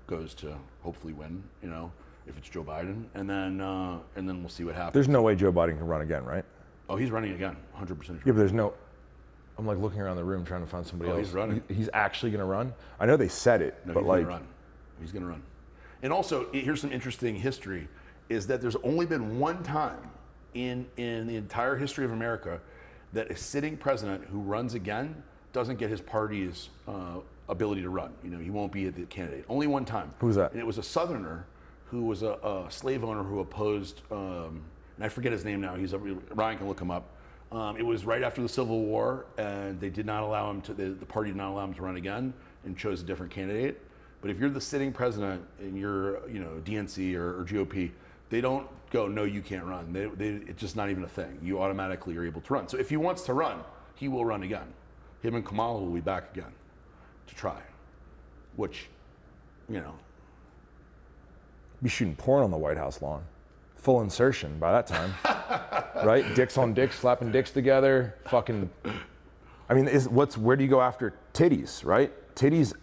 goes 0.08 0.34
to 0.36 0.56
hopefully 0.82 1.14
win. 1.14 1.44
You 1.62 1.70
know, 1.70 1.92
if 2.26 2.38
it's 2.38 2.48
Joe 2.50 2.64
Biden, 2.64 3.06
and 3.14 3.30
then 3.30 3.60
uh, 3.62 4.00
and 4.16 4.28
then 4.28 4.40
we'll 4.42 4.50
see 4.50 4.64
what 4.64 4.76
happens. 4.76 4.94
There's 4.94 5.10
no 5.10 5.22
way 5.22 5.36
Joe 5.36 5.52
Biden 5.52 5.78
can 5.78 5.88
run 5.88 6.02
again, 6.02 6.24
right? 6.26 6.46
oh, 6.90 6.96
he's 6.96 7.12
running 7.12 7.34
again, 7.34 7.54
100 7.72 8.00
percent. 8.00 8.20
Yeah, 8.26 8.32
but 8.32 8.38
there's 8.38 8.54
no. 8.54 8.74
I'm 9.58 9.66
like 9.66 9.78
looking 9.80 10.00
around 10.00 10.16
the 10.18 10.24
room 10.24 10.46
trying 10.46 10.62
to 10.62 10.68
find 10.68 10.86
somebody 10.86 11.12
Oh, 11.12 11.16
else. 11.18 11.26
he's 11.28 11.34
running. 11.36 11.62
He- 11.68 11.74
He's 11.74 11.90
actually 11.92 12.30
going 12.32 12.40
to 12.42 12.46
run. 12.46 12.74
I 13.00 13.08
know 13.08 13.18
they 13.18 13.28
said 13.28 13.62
it, 13.64 13.76
No, 13.86 13.94
but 13.96 14.02
he's 14.02 14.08
like, 14.08 14.22
gonna 14.24 14.34
run. 14.36 14.48
He's 15.02 15.12
gonna 15.12 15.26
run. 15.26 15.42
And 16.04 16.14
also, 16.14 16.46
here's 16.54 16.80
some 16.80 16.92
interesting 16.92 17.36
history: 17.36 17.88
is 18.30 18.48
that 18.48 18.62
there's 18.62 18.76
only 18.78 19.06
been 19.06 19.40
one 19.40 19.64
time 19.64 20.10
in 20.54 20.86
in 20.98 21.28
the 21.28 21.36
entire 21.36 21.76
history 21.76 22.06
of 22.06 22.12
America 22.12 22.60
that 23.14 23.32
a 23.32 23.36
sitting 23.36 23.78
president 23.78 24.24
who 24.26 24.40
runs 24.40 24.74
again 24.74 25.24
doesn't 25.54 25.78
get 25.78 25.90
his 25.90 26.02
party's 26.02 26.70
uh, 26.88 27.20
ability 27.50 27.82
to 27.82 27.90
run. 27.90 28.14
You 28.24 28.30
know, 28.30 28.40
he 28.40 28.50
won't 28.50 28.72
be 28.72 28.90
the 28.90 29.04
candidate. 29.04 29.46
Only 29.50 29.68
one 29.68 29.86
time. 29.86 30.14
Who's 30.20 30.36
that? 30.36 30.52
And 30.52 30.60
it 30.60 30.66
was 30.66 30.78
a 30.78 30.84
Southerner 30.84 31.46
who 31.86 32.04
was 32.04 32.22
a, 32.22 32.34
a 32.44 32.66
slave 32.70 33.04
owner 33.04 33.24
who 33.24 33.40
opposed. 33.40 34.02
Um, 34.12 34.62
and 34.98 35.06
I 35.06 35.10
forget 35.10 35.32
his 35.32 35.46
name 35.46 35.62
now. 35.62 35.76
He's 35.76 35.94
a, 35.94 36.00
Ryan 36.00 36.58
can 36.58 36.68
look 36.68 36.82
him 36.82 36.92
up. 36.92 37.10
Um, 37.52 37.78
it 37.78 37.86
was 37.86 38.06
right 38.06 38.24
after 38.24 38.42
the 38.42 38.50
Civil 38.50 38.82
War, 38.82 39.26
and 39.38 39.80
they 39.80 39.90
did 39.90 40.06
not 40.06 40.24
allow 40.24 40.52
him 40.52 40.62
to. 40.64 40.74
The, 40.74 40.90
the 40.90 41.06
party 41.06 41.30
did 41.30 41.38
not 41.38 41.52
allow 41.52 41.64
him 41.64 41.74
to 41.76 41.82
run 41.82 41.96
again, 41.96 42.34
and 42.66 42.78
chose 42.78 43.02
a 43.02 43.06
different 43.06 43.32
candidate. 43.32 43.82
But 44.22 44.32
if 44.32 44.40
you're 44.40 44.50
the 44.50 44.60
sitting 44.60 44.92
president 44.92 45.44
and 45.60 45.78
you're, 45.78 46.28
you 46.28 46.40
know, 46.40 46.62
DNC 46.66 47.16
or, 47.16 47.40
or 47.40 47.46
GOP, 47.46 47.92
they 48.30 48.42
don't 48.42 48.68
go, 48.92 49.08
no, 49.08 49.24
you 49.24 49.42
can't 49.42 49.66
run. 49.66 49.94
They, 49.94 50.06
they, 50.06 50.42
it's 50.48 50.60
just 50.60 50.76
not 50.76 50.90
even 50.90 51.04
a 51.04 51.10
thing. 51.10 51.40
You 51.42 51.62
automatically 51.62 52.16
are 52.18 52.26
able 52.26 52.42
to 52.42 52.54
run. 52.54 52.68
So 52.68 52.78
if 52.78 52.90
he 52.90 52.98
wants 52.98 53.24
to 53.24 53.34
run, 53.34 53.60
he 53.96 54.08
will 54.08 54.26
run 54.26 54.44
again. 54.44 54.68
Him 55.22 55.36
and 55.36 55.46
Kamala 55.46 55.82
will 55.82 55.94
be 55.94 56.00
back 56.00 56.32
again 56.34 56.52
to 57.28 57.36
try, 57.36 57.60
which, 58.56 58.88
you 59.70 59.80
know, 59.80 59.96
be 61.82 61.90
shooting 61.90 62.16
porn 62.16 62.44
on 62.44 62.52
the 62.52 62.58
White 62.58 62.78
House 62.78 63.02
lawn. 63.02 63.24
Full 63.76 64.02
insertion 64.02 64.58
by 64.60 64.72
that 64.72 64.88
time, 64.88 65.14
right? 66.06 66.36
Dicks 66.36 66.58
on 66.58 66.74
dicks, 66.74 67.00
slapping 67.00 67.32
dicks 67.32 67.52
together. 67.52 68.16
Fucking. 68.26 68.70
I 69.70 69.74
mean, 69.74 69.88
is 69.88 70.10
what's 70.10 70.38
where 70.38 70.56
do 70.56 70.64
you 70.64 70.70
go 70.70 70.82
after 70.82 71.14
titties, 71.34 71.86
right? 71.86 72.12
Titties. 72.36 72.74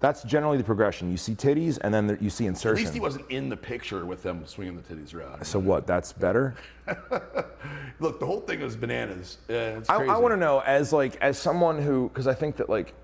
That's 0.00 0.22
generally 0.22 0.58
the 0.58 0.64
progression. 0.64 1.10
You 1.10 1.16
see 1.16 1.34
titties, 1.34 1.78
and 1.82 1.92
then 1.92 2.06
there, 2.06 2.18
you 2.20 2.30
see 2.30 2.46
insertion. 2.46 2.78
At 2.78 2.82
least 2.82 2.94
he 2.94 3.00
wasn't 3.00 3.28
in 3.30 3.48
the 3.48 3.56
picture 3.56 4.06
with 4.06 4.22
them 4.22 4.46
swinging 4.46 4.76
the 4.76 4.82
titties 4.82 5.12
around. 5.12 5.44
so 5.44 5.58
what? 5.58 5.86
That's 5.88 6.12
better. 6.12 6.54
Look, 8.00 8.20
the 8.20 8.26
whole 8.26 8.40
thing 8.40 8.60
was 8.60 8.76
bananas. 8.76 9.38
Yeah, 9.48 9.80
I, 9.88 9.96
crazy. 9.96 10.10
I 10.10 10.16
want 10.18 10.32
to 10.32 10.36
know 10.36 10.60
as 10.60 10.92
like 10.92 11.16
as 11.16 11.36
someone 11.38 11.82
who 11.82 12.08
because 12.10 12.26
I 12.28 12.34
think 12.34 12.56
that 12.56 12.68
like 12.68 12.94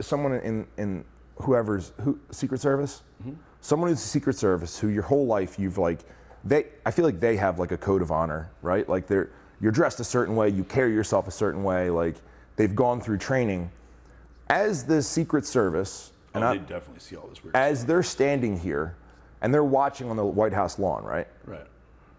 someone 0.00 0.32
in 0.34 0.66
in 0.76 1.04
whoever's 1.36 1.92
who 2.02 2.18
Secret 2.30 2.60
Service, 2.60 3.02
Mm-hmm. 3.22 3.34
someone 3.60 3.90
who's 3.90 4.00
Secret 4.00 4.34
Service 4.34 4.78
who 4.78 4.88
your 4.88 5.02
whole 5.02 5.26
life 5.26 5.58
you've 5.58 5.76
like 5.76 6.00
they 6.42 6.66
I 6.86 6.90
feel 6.90 7.04
like 7.04 7.20
they 7.20 7.36
have 7.36 7.58
like 7.58 7.70
a 7.70 7.76
code 7.76 8.00
of 8.02 8.10
honor, 8.10 8.50
right? 8.62 8.88
Like 8.88 9.06
they're 9.06 9.30
you're 9.60 9.72
dressed 9.72 10.00
a 10.00 10.04
certain 10.04 10.34
way, 10.34 10.48
you 10.48 10.64
carry 10.64 10.94
yourself 10.94 11.28
a 11.28 11.30
certain 11.30 11.62
way, 11.62 11.90
like 11.90 12.16
they've 12.56 12.74
gone 12.74 13.00
through 13.00 13.18
training. 13.18 13.70
As 14.48 14.84
the 14.84 15.00
Secret 15.02 15.44
Service, 15.46 16.12
Oh, 16.34 16.38
and 16.38 16.44
I- 16.44 16.52
they 16.54 16.58
definitely 16.60 17.00
see 17.00 17.16
all 17.16 17.26
this 17.28 17.42
weird 17.42 17.56
as 17.56 17.84
they're 17.86 18.02
standing 18.02 18.58
here 18.58 18.96
and 19.42 19.52
they're 19.52 19.64
watching 19.64 20.10
on 20.10 20.16
the 20.16 20.24
White 20.24 20.52
House 20.52 20.78
lawn, 20.78 21.02
right? 21.04 21.26
Right. 21.44 21.66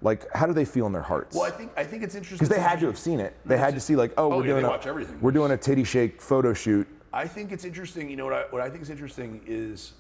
Like, 0.02 0.32
how 0.34 0.48
do 0.48 0.54
they 0.54 0.66
feel 0.66 0.88
in 0.88 0.94
their 0.94 1.04
hearts? 1.04 1.36
Well, 1.36 1.46
I 1.46 1.52
think 1.52 1.72
I 1.78 1.84
think 1.84 2.02
it's 2.04 2.16
interesting 2.16 2.38
Because 2.48 2.50
they 2.56 2.62
had 2.62 2.80
to 2.80 2.88
have 2.88 2.98
seen 2.98 3.20
it. 3.20 3.36
They 3.46 3.58
had 3.58 3.76
to 3.76 3.80
see 3.80 3.96
like, 3.96 4.12
oh, 4.18 4.26
Oh, 4.26 4.38
we're 4.38 4.44
yeah, 4.44 4.48
doing 4.54 4.62
they 4.64 4.68
a 4.68 4.72
watch 4.72 4.88
everything. 4.88 5.20
we're 5.22 5.32
doing 5.32 5.52
a 5.52 5.58
titty 5.58 5.84
shake 5.84 6.22
photo 6.22 6.54
shoot. 6.54 6.88
I 7.14 7.28
think 7.28 7.52
it's 7.52 7.66
interesting. 7.66 8.10
You 8.10 8.16
know 8.18 8.26
what 8.26 8.34
I, 8.34 8.42
what 8.50 8.62
I 8.62 8.70
think 8.70 8.82
is 8.82 8.90
interesting 8.90 9.42
is 9.46 9.94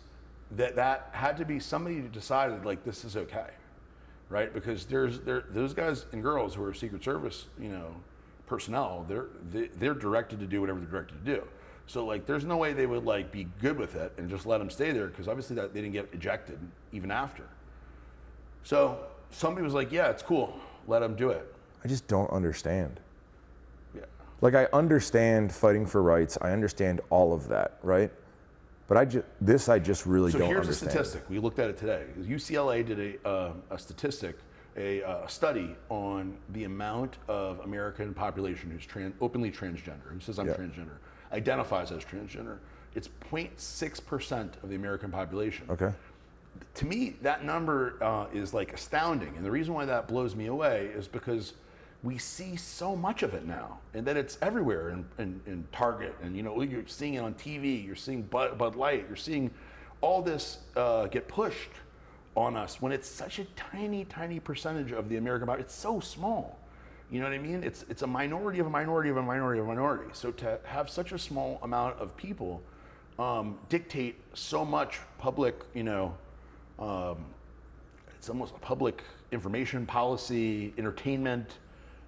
that 0.52 0.76
that 0.76 1.10
had 1.12 1.38
to 1.38 1.46
be 1.46 1.60
somebody 1.60 1.98
who 1.98 2.08
decided 2.08 2.66
like 2.66 2.84
this 2.84 3.06
is 3.06 3.16
okay, 3.16 3.48
right? 4.30 4.52
Because 4.54 4.86
there's 4.86 5.20
there 5.20 5.44
those 5.52 5.74
guys 5.76 6.06
and 6.14 6.24
girls 6.24 6.56
who 6.56 6.64
are 6.64 6.74
Secret 6.74 7.04
Service, 7.04 7.46
you 7.60 7.70
know, 7.70 7.94
personnel. 8.48 9.06
They're 9.08 9.28
they, 9.52 9.68
they're 9.68 9.94
directed 9.94 10.40
to 10.40 10.48
do 10.48 10.62
whatever 10.62 10.80
they're 10.80 10.90
directed 10.90 11.24
to 11.24 11.36
do. 11.36 11.44
So 11.92 12.06
like, 12.06 12.26
there's 12.26 12.46
no 12.46 12.56
way 12.56 12.72
they 12.72 12.86
would 12.86 13.04
like 13.04 13.34
be 13.34 13.48
good 13.60 13.78
with 13.78 13.96
it 13.96 14.14
and 14.18 14.30
just 14.30 14.46
let 14.46 14.60
them 14.60 14.70
stay 14.70 14.94
there 14.94 15.08
because 15.08 15.28
obviously 15.28 15.58
that 15.58 15.74
they 15.74 15.82
didn't 15.82 15.92
get 15.92 16.08
ejected 16.14 16.58
even 16.94 17.12
after. 17.12 17.44
So 18.64 19.00
somebody 19.30 19.66
was 19.66 19.74
like, 19.74 19.92
yeah, 19.92 20.10
it's 20.10 20.24
cool, 20.24 20.58
let 20.88 21.00
them 21.00 21.16
do 21.18 21.32
it. 21.32 21.54
I 21.84 21.90
just 21.90 22.08
don't 22.08 22.30
understand. 22.32 23.02
Yeah. 23.94 24.04
Like 24.40 24.56
I 24.56 24.70
understand 24.72 25.52
fighting 25.52 25.86
for 25.86 26.02
rights. 26.02 26.38
I 26.42 26.52
understand 26.52 27.02
all 27.10 27.34
of 27.34 27.50
that, 27.50 27.78
right? 27.84 28.10
But 28.88 28.96
I 28.96 29.04
just 29.04 29.26
this 29.42 29.68
I 29.68 29.78
just 29.78 30.06
really 30.06 30.32
So 30.32 30.38
don't 30.40 30.48
understand. 30.48 30.64
So 30.64 30.86
here's 30.86 30.88
understand. 30.88 30.88
a 30.88 31.06
statistic. 31.06 31.30
We 31.30 31.40
looked 31.40 31.60
at 31.60 31.70
it 31.70 31.78
today. 31.78 32.06
UCLA 32.22 32.86
did 32.86 33.20
a, 33.26 33.28
uh, 33.28 33.54
a 33.70 33.78
statistic, 33.78 34.38
a 34.78 35.04
uh, 35.04 35.28
study 35.28 35.76
on 35.90 36.38
the 36.54 36.64
amount 36.64 37.18
of 37.28 37.60
American 37.62 38.14
population 38.14 38.72
who's 38.72 38.88
tran- 38.88 39.14
openly 39.20 39.52
transgender, 39.52 40.10
who 40.14 40.22
says 40.22 40.40
I'm 40.40 40.48
Yeah. 40.48 40.54
transgender, 40.54 40.98
identifies 41.34 41.92
as 41.92 42.04
transgender. 42.04 42.58
It's 42.96 43.10
0.6% 43.32 44.64
of 44.64 44.70
the 44.70 44.76
American 44.76 45.12
population. 45.12 45.66
Okay. 45.70 45.92
To 46.76 46.86
me, 46.86 47.16
that 47.22 47.46
number 47.46 48.02
uh, 48.02 48.26
is 48.34 48.54
like 48.54 48.74
astounding. 48.74 49.36
And 49.38 49.46
the 49.46 49.52
reason 49.52 49.74
why 49.74 49.86
that 49.86 50.08
blows 50.08 50.36
me 50.36 50.48
away 50.48 50.92
is 50.94 51.08
because 51.08 51.54
we 52.04 52.18
see 52.18 52.56
so 52.56 52.96
much 52.96 53.24
of 53.24 53.34
it 53.34 53.46
now, 53.46 53.78
and 53.94 54.06
that 54.08 54.18
it's 54.18 54.38
everywhere 54.42 54.90
in, 54.90 55.06
in, 55.20 55.40
in 55.46 55.68
Target, 55.72 56.16
and 56.24 56.36
you 56.36 56.42
know 56.42 56.60
you're 56.62 56.88
seeing 56.88 57.14
it 57.14 57.20
on 57.20 57.36
TV, 57.36 57.86
you're 57.86 57.96
seeing 57.96 58.24
Bud, 58.24 58.58
Bud 58.58 58.76
Light, 58.76 59.06
you're 59.08 59.16
seeing 59.16 59.52
all 60.02 60.22
this 60.24 60.60
uh, 60.76 61.06
get 61.08 61.28
pushed 61.28 61.70
on 62.36 62.56
us 62.56 62.82
when 62.82 62.92
it's 62.92 63.08
such 63.08 63.40
a 63.40 63.46
tiny, 63.56 64.06
tiny 64.06 64.40
percentage 64.40 64.92
of 64.92 65.10
the 65.10 65.18
American 65.18 65.46
population. 65.46 65.66
It's 65.66 65.76
so 65.76 66.00
small. 66.00 66.58
You 67.12 67.20
know 67.20 67.26
what 67.26 67.34
I 67.34 67.40
mean? 67.40 67.62
It's 67.62 67.84
it's 67.90 68.04
a 68.04 68.08
minority 68.08 68.60
of 68.60 68.68
a 68.68 68.70
minority 68.70 69.10
of 69.10 69.18
a 69.18 69.22
minority 69.22 69.60
of 69.60 69.66
a 69.66 69.70
minority. 69.70 70.10
So 70.14 70.32
to 70.32 70.60
have 70.64 70.90
such 70.90 71.12
a 71.12 71.20
small 71.20 71.60
amount 71.62 72.00
of 72.00 72.16
people 72.16 72.64
um, 73.20 73.60
dictate 73.68 74.16
so 74.34 74.64
much 74.64 75.00
public, 75.18 75.56
you 75.74 75.84
know, 75.84 76.16
um, 76.80 77.18
it's 78.16 78.30
almost 78.30 78.56
a 78.56 78.60
public 78.60 79.04
information 79.34 79.86
policy, 79.86 80.74
entertainment. 80.78 81.58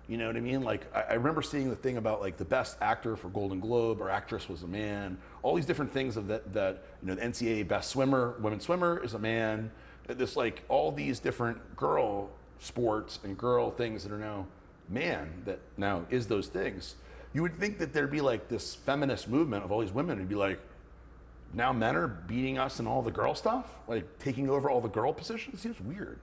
You 0.08 0.18
know 0.18 0.28
what 0.28 0.38
I 0.38 0.40
mean? 0.40 0.64
Like 0.64 0.88
I, 0.96 1.02
I 1.02 1.14
remember 1.16 1.42
seeing 1.42 1.70
the 1.70 1.76
thing 1.76 1.98
about 1.98 2.22
like 2.22 2.38
the 2.38 2.46
best 2.46 2.78
actor 2.82 3.18
for 3.18 3.28
Golden 3.28 3.60
Globe 3.60 4.00
or 4.00 4.10
actress 4.10 4.48
was 4.48 4.64
a 4.64 4.68
man. 4.68 5.18
All 5.42 5.54
these 5.54 5.66
different 5.66 5.92
things 5.92 6.16
of 6.16 6.28
that 6.28 6.54
that 6.54 6.82
you 7.02 7.10
know 7.10 7.16
the 7.16 7.22
NCAA 7.22 7.68
best 7.68 7.90
swimmer, 7.90 8.36
women's 8.40 8.64
swimmer 8.64 9.04
is 9.04 9.16
a 9.16 9.20
man. 9.20 9.70
This 10.08 10.38
like 10.38 10.64
all 10.70 10.94
these 10.94 11.20
different 11.20 11.76
girl 11.76 12.30
sports 12.60 13.20
and 13.26 13.38
girl 13.38 13.70
things 13.70 14.04
that 14.04 14.14
are 14.14 14.18
now 14.18 14.48
man 14.90 15.42
that 15.46 15.60
now 15.78 16.06
is 16.10 16.28
those 16.28 16.48
things. 16.48 16.96
You 17.34 17.42
would 17.42 17.56
think 17.56 17.80
that 17.80 17.94
there'd 17.94 18.12
be 18.12 18.22
like 18.22 18.48
this 18.48 18.76
feminist 18.76 19.28
movement 19.28 19.64
of 19.64 19.72
all 19.72 19.82
these 19.82 19.92
women 19.92 20.18
who'd 20.18 20.30
be 20.30 20.36
like, 20.36 20.60
now 21.54 21.72
men 21.72 21.96
are 21.96 22.08
beating 22.08 22.58
us 22.58 22.80
and 22.80 22.88
all 22.88 23.02
the 23.02 23.12
girl 23.12 23.36
stuff, 23.36 23.76
like 23.88 24.20
taking 24.20 24.50
over 24.50 24.70
all 24.70 24.82
the 24.82 24.90
girl 24.90 25.14
positions. 25.14 25.62
Seems 25.62 25.80
weird. 25.82 26.20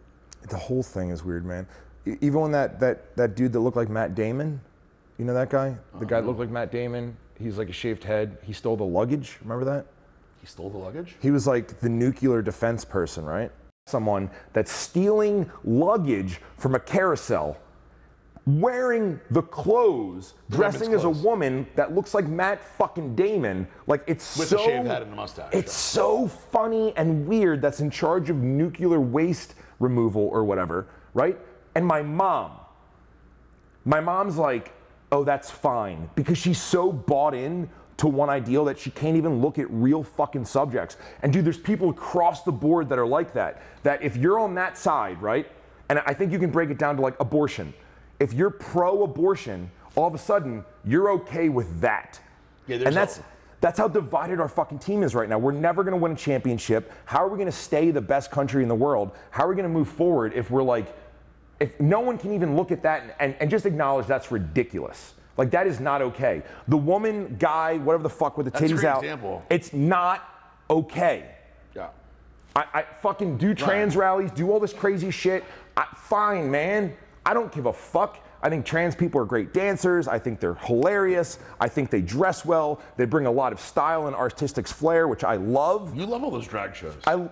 The 0.49 0.57
whole 0.57 0.83
thing 0.83 1.11
is 1.11 1.25
weird, 1.25 1.45
man. 1.45 1.67
Even 2.07 2.41
when 2.41 2.53
that 2.53 2.81
that 2.81 3.15
that 3.17 3.37
dude 3.37 3.53
that 3.53 3.61
looked 3.61 3.77
like 3.77 3.89
Matt 3.89 4.15
Damon, 4.15 4.61
you 5.19 5.25
know 5.25 5.35
that 5.35 5.51
guy? 5.51 5.77
The 5.99 6.07
guy 6.07 6.21
that 6.21 6.27
looked 6.27 6.41
like 6.41 6.51
Matt 6.51 6.73
Damon. 6.73 7.17
He's 7.39 7.59
like 7.59 7.69
a 7.69 7.73
shaved 7.73 8.05
head. 8.05 8.39
He 8.43 8.53
stole 8.53 8.77
the 8.77 8.85
luggage. 8.85 9.39
Remember 9.43 9.65
that? 9.65 9.87
He 10.41 10.47
stole 10.47 10.71
the 10.71 10.79
luggage. 10.79 11.17
He 11.21 11.31
was 11.31 11.47
like 11.47 11.81
the 11.81 11.89
nuclear 11.89 12.43
defense 12.43 12.85
person, 12.85 13.25
right? 13.25 13.51
Someone 13.87 14.31
that's 14.53 14.73
stealing 14.73 15.51
luggage 15.65 16.41
from 16.57 16.75
a 16.75 16.81
carousel, 16.81 17.59
wearing 18.47 19.21
the 19.31 19.43
clothes, 19.43 20.35
dressing 20.51 20.95
as 20.95 21.05
a 21.05 21.11
woman 21.11 21.67
that 21.77 21.95
looks 21.95 22.15
like 22.15 22.27
Matt 22.27 22.63
fucking 22.77 23.15
Damon. 23.15 23.67
Like 23.87 24.03
it's 24.07 24.37
With 24.37 24.49
so 24.49 24.61
a 24.61 24.65
shaved 24.65 24.87
head 24.87 25.03
and 25.03 25.13
a 25.13 25.17
mustache. 25.17 25.51
It's 25.53 25.73
so 25.73 26.27
funny 26.27 26.93
and 26.97 27.27
weird 27.27 27.63
that's 27.63 27.81
in 27.81 27.91
charge 27.91 28.31
of 28.31 28.37
nuclear 28.37 29.01
waste 29.01 29.55
removal 29.79 30.23
or 30.23 30.45
whatever, 30.45 30.89
right? 31.15 31.39
And 31.75 31.87
my 31.87 32.03
mom, 32.03 32.53
my 33.85 34.01
mom's 34.01 34.37
like, 34.37 34.73
oh, 35.13 35.25
that's 35.25 35.51
fine 35.51 36.09
because 36.15 36.39
she's 36.39 36.61
so 36.61 36.93
bought 36.93 37.35
in 37.35 37.69
to 37.97 38.09
one 38.09 38.31
ideal 38.31 38.65
that 38.65 38.79
she 38.79 38.91
can't 38.91 39.17
even 39.17 39.43
look 39.43 39.59
at 39.59 39.71
real 39.71 40.03
fucking 40.03 40.45
subjects. 40.45 40.97
And 41.23 41.33
dude, 41.33 41.45
there's 41.45 41.59
people 41.59 41.91
across 41.91 42.45
the 42.45 42.53
board 42.53 42.89
that 42.89 42.99
are 42.99 43.07
like 43.07 43.35
that. 43.35 43.63
That 43.83 44.03
if 44.03 44.17
you're 44.17 44.39
on 44.39 44.55
that 44.55 44.79
side, 44.79 45.21
right? 45.21 45.47
And 45.91 45.99
I 46.07 46.15
think 46.15 46.33
you 46.33 46.39
can 46.39 46.51
break 46.51 46.71
it 46.71 46.79
down 46.79 46.97
to 46.97 47.03
like 47.03 47.19
abortion. 47.21 47.75
If 48.21 48.33
you're 48.35 48.51
pro 48.51 49.03
abortion, 49.03 49.71
all 49.97 50.07
of 50.07 50.15
a 50.15 50.19
sudden 50.19 50.65
you're 50.85 51.11
okay 51.13 51.49
with 51.49 51.81
that. 51.81 52.21
Yeah, 52.69 52.77
and 52.85 52.95
that's 52.95 53.19
a- 53.19 53.25
that's 53.61 53.79
how 53.79 53.89
divided 53.89 54.41
our 54.41 54.49
fucking 54.49 54.79
team 54.79 55.03
is 55.03 55.15
right 55.15 55.29
now. 55.29 55.37
We're 55.39 55.53
never 55.53 55.83
going 55.85 55.93
to 55.93 55.99
win 56.03 56.13
a 56.13 56.17
championship. 56.17 56.93
How 57.05 57.23
are 57.25 57.29
we 57.29 57.37
going 57.37 57.45
to 57.51 57.53
stay 57.53 57.91
the 57.91 58.01
best 58.01 58.31
country 58.31 58.63
in 58.63 58.71
the 58.71 58.75
world? 58.75 59.11
How 59.31 59.45
are 59.45 59.49
we 59.49 59.55
going 59.55 59.69
to 59.69 59.73
move 59.73 59.89
forward 59.89 60.33
if 60.35 60.51
we're 60.51 60.63
like, 60.63 60.97
if 61.59 61.79
no 61.79 62.01
one 62.01 62.17
can 62.17 62.33
even 62.33 62.57
look 62.57 62.73
at 62.73 62.83
that 62.85 63.03
and, 63.03 63.13
and, 63.21 63.35
and 63.39 63.51
just 63.51 63.67
acknowledge 63.67 64.07
that's 64.07 64.31
ridiculous? 64.33 65.13
Like, 65.37 65.51
that 65.51 65.67
is 65.67 65.79
not 65.79 66.01
okay. 66.01 66.43
The 66.69 66.77
woman, 66.79 67.37
guy, 67.39 67.77
whatever 67.77 68.03
the 68.03 68.09
fuck 68.09 68.39
with 68.39 68.47
the 68.47 68.51
That's 68.51 68.65
titties 68.73 68.83
out, 68.85 69.03
example. 69.05 69.43
it's 69.51 69.75
not 69.75 70.27
okay. 70.71 71.31
Yeah. 71.77 71.89
I, 72.57 72.65
I 72.73 72.83
fucking 73.03 73.37
do 73.37 73.55
trans 73.55 73.95
rallies, 73.95 74.31
do 74.31 74.51
all 74.51 74.59
this 74.61 74.73
crazy 74.73 75.11
shit. 75.11 75.45
I, 75.77 75.85
fine, 75.97 76.51
man. 76.51 76.95
I 77.31 77.33
don't 77.33 77.53
give 77.53 77.67
a 77.67 77.73
fuck. 77.73 78.19
I 78.43 78.49
think 78.49 78.67
trans 78.67 78.97
people 78.97 79.21
are 79.21 79.25
great 79.25 79.55
dancers. 79.55 80.09
I 80.09 80.19
think 80.19 80.41
they're 80.41 80.57
hilarious. 80.57 81.39
I 81.61 81.69
think 81.69 81.89
they 81.89 82.01
dress 82.01 82.45
well. 82.45 82.81
They 82.97 83.05
bring 83.05 83.27
a 83.27 83.31
lot 83.31 83.53
of 83.53 83.61
style 83.61 84.09
and 84.09 84.17
artistic 84.17 84.67
flair, 84.67 85.07
which 85.07 85.23
I 85.23 85.37
love. 85.37 85.97
You 85.97 86.07
love 86.07 86.25
all 86.25 86.33
those 86.33 86.49
drag 86.49 86.75
shows. 86.75 86.97
I, 87.07 87.29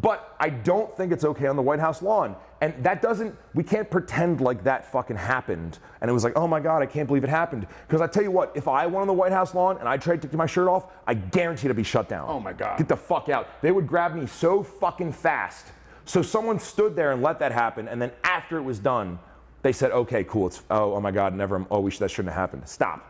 but 0.00 0.34
I 0.40 0.50
don't 0.50 0.92
think 0.96 1.12
it's 1.12 1.24
okay 1.24 1.46
on 1.46 1.54
the 1.54 1.62
White 1.62 1.78
House 1.78 2.02
lawn. 2.02 2.34
And 2.60 2.74
that 2.82 3.00
doesn't, 3.00 3.32
we 3.54 3.62
can't 3.62 3.88
pretend 3.88 4.40
like 4.40 4.64
that 4.64 4.90
fucking 4.90 5.16
happened. 5.16 5.78
And 6.00 6.10
it 6.10 6.12
was 6.12 6.24
like, 6.24 6.32
oh 6.34 6.48
my 6.48 6.58
God, 6.58 6.82
I 6.82 6.86
can't 6.86 7.06
believe 7.06 7.22
it 7.22 7.30
happened. 7.30 7.68
Because 7.86 8.00
I 8.00 8.08
tell 8.08 8.24
you 8.24 8.32
what, 8.32 8.50
if 8.56 8.66
I 8.66 8.86
went 8.86 9.02
on 9.02 9.06
the 9.06 9.12
White 9.12 9.30
House 9.30 9.54
lawn 9.54 9.78
and 9.78 9.88
I 9.88 9.98
tried 9.98 10.20
to 10.22 10.26
take 10.26 10.36
my 10.36 10.46
shirt 10.46 10.66
off, 10.66 10.90
I 11.06 11.14
guarantee 11.14 11.68
to 11.68 11.74
be 11.74 11.84
shut 11.84 12.08
down. 12.08 12.26
Oh 12.28 12.40
my 12.40 12.54
God. 12.54 12.76
Get 12.76 12.88
the 12.88 12.96
fuck 12.96 13.28
out. 13.28 13.62
They 13.62 13.70
would 13.70 13.86
grab 13.86 14.16
me 14.16 14.26
so 14.26 14.64
fucking 14.64 15.12
fast. 15.12 15.66
So 16.06 16.22
someone 16.22 16.58
stood 16.58 16.96
there 16.96 17.12
and 17.12 17.22
let 17.22 17.38
that 17.38 17.52
happen. 17.52 17.86
And 17.86 18.02
then 18.02 18.10
after 18.24 18.58
it 18.58 18.62
was 18.62 18.80
done, 18.80 19.20
they 19.62 19.72
said, 19.72 19.90
okay, 19.90 20.24
cool. 20.24 20.46
It's, 20.46 20.62
oh, 20.70 20.94
oh 20.94 21.00
my 21.00 21.10
God, 21.10 21.34
never, 21.34 21.66
oh, 21.70 21.80
we 21.80 21.90
should, 21.90 22.00
that 22.00 22.10
shouldn't 22.10 22.32
have 22.32 22.40
happened. 22.40 22.68
Stop. 22.68 23.04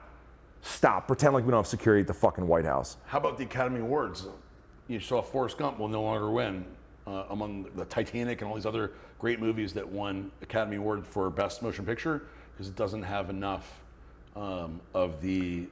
Stop. 0.62 1.07
Pretend 1.07 1.35
like 1.35 1.45
we 1.45 1.50
don't 1.50 1.59
have 1.59 1.67
security 1.67 2.00
at 2.00 2.07
the 2.07 2.14
fucking 2.14 2.47
White 2.47 2.64
House. 2.64 2.97
How 3.07 3.19
about 3.19 3.38
the 3.38 3.45
Academy 3.45 3.81
Awards? 3.81 4.26
You 4.88 5.00
saw 5.00 5.21
Forrest 5.23 5.59
Gump 5.59 5.78
will 5.78 5.88
no 5.88 6.02
longer 6.02 6.31
win 6.31 6.64
uh, 7.07 7.25
among 7.31 7.67
the 7.76 7.85
Titanic 7.85 8.40
and 8.40 8.49
all 8.49 8.57
these 8.57 8.67
other 8.67 8.93
great 9.19 9.40
movies 9.40 9.73
that 9.75 9.87
won 9.87 10.31
Academy 10.43 10.76
Award 10.76 11.07
for 11.07 11.28
Best 11.31 11.62
Motion 11.62 11.85
Picture 11.85 12.23
because 12.52 12.69
it 12.69 12.76
doesn't 12.76 13.02
have 13.02 13.31
enough 13.31 13.81
um, 14.37 14.81
of 14.95 15.21
the. 15.21 15.67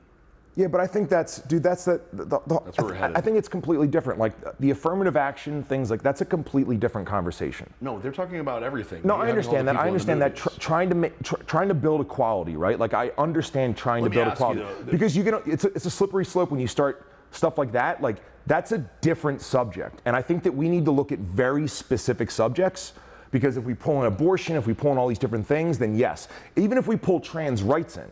Yeah, 0.57 0.69
but 0.69 0.81
I 0.81 0.87
think 0.87 1.11
that's, 1.11 1.41
dude, 1.43 1.63
that's 1.63 1.85
the, 1.85 2.01
the, 2.15 2.25
the 2.25 2.39
That's 2.65 2.79
where 2.79 2.87
we're 2.87 2.95
I, 2.95 2.97
headed. 2.97 3.17
I 3.19 3.21
think 3.21 3.37
it's 3.37 3.49
completely 3.49 3.87
different. 3.87 4.19
Like 4.19 4.33
the 4.59 4.71
affirmative 4.71 5.15
action 5.15 5.63
things, 5.63 5.91
like 5.91 6.03
that's 6.03 6.23
a 6.23 6.25
completely 6.25 6.79
different 6.79 7.07
conversation. 7.07 7.71
No, 7.83 7.99
they're 7.99 8.11
talking 8.11 8.41
about 8.41 8.63
everything. 8.63 9.03
No, 9.05 9.17
You're 9.17 9.25
I 9.25 9.27
having 9.27 9.45
all 9.45 9.53
the 9.53 9.59
understand 9.59 9.69
that. 9.69 9.77
I 9.77 9.85
people 9.85 9.97
in 9.99 10.07
the 10.07 10.23
understand 10.23 10.23
that 10.23 10.37
tr- 10.37 10.59
trying 10.59 10.89
to 10.89 10.95
make, 10.95 11.23
tr- 11.23 11.43
trying 11.47 11.69
to 11.69 11.75
build 11.75 12.01
equality, 12.01 12.57
right? 12.57 12.79
Like 12.79 12.95
I 12.95 13.11
understand 13.19 13.77
trying 13.77 14.03
Let 14.05 14.13
to 14.13 14.15
build 14.15 14.29
ask 14.29 14.41
you, 14.41 14.47
equality 14.47 14.83
though, 14.85 14.91
because 14.91 15.15
you 15.15 15.25
can. 15.25 15.35
It's 15.45 15.65
a, 15.65 15.69
it's 15.69 15.85
a 15.85 15.91
slippery 15.91 16.25
slope 16.25 16.51
when 16.51 16.61
you 16.61 16.69
start 16.69 17.07
stuff 17.33 17.59
like 17.59 17.73
that. 17.73 18.01
Like 18.01 18.17
That's 18.47 18.73
a 18.73 18.79
different 19.01 19.41
subject. 19.43 20.01
And 20.05 20.15
I 20.15 20.23
think 20.23 20.43
that 20.45 20.53
we 20.53 20.69
need 20.69 20.85
to 20.85 20.91
look 20.91 21.13
at 21.13 21.19
very 21.19 21.67
specific 21.67 22.31
subjects 22.31 22.93
because 23.31 23.57
if 23.57 23.65
we 23.65 23.75
pull 23.75 24.01
in 24.01 24.07
abortion, 24.07 24.57
if 24.57 24.67
we 24.67 24.73
pull 24.73 24.93
in 24.93 24.99
all 24.99 25.09
these 25.09 25.19
different 25.19 25.47
things, 25.47 25.79
then 25.79 25.97
yes. 25.97 26.29
Even 26.55 26.79
if 26.79 26.87
we 26.87 26.97
pull 26.97 27.21
trans 27.21 27.63
rights 27.63 27.97
in, 27.97 28.07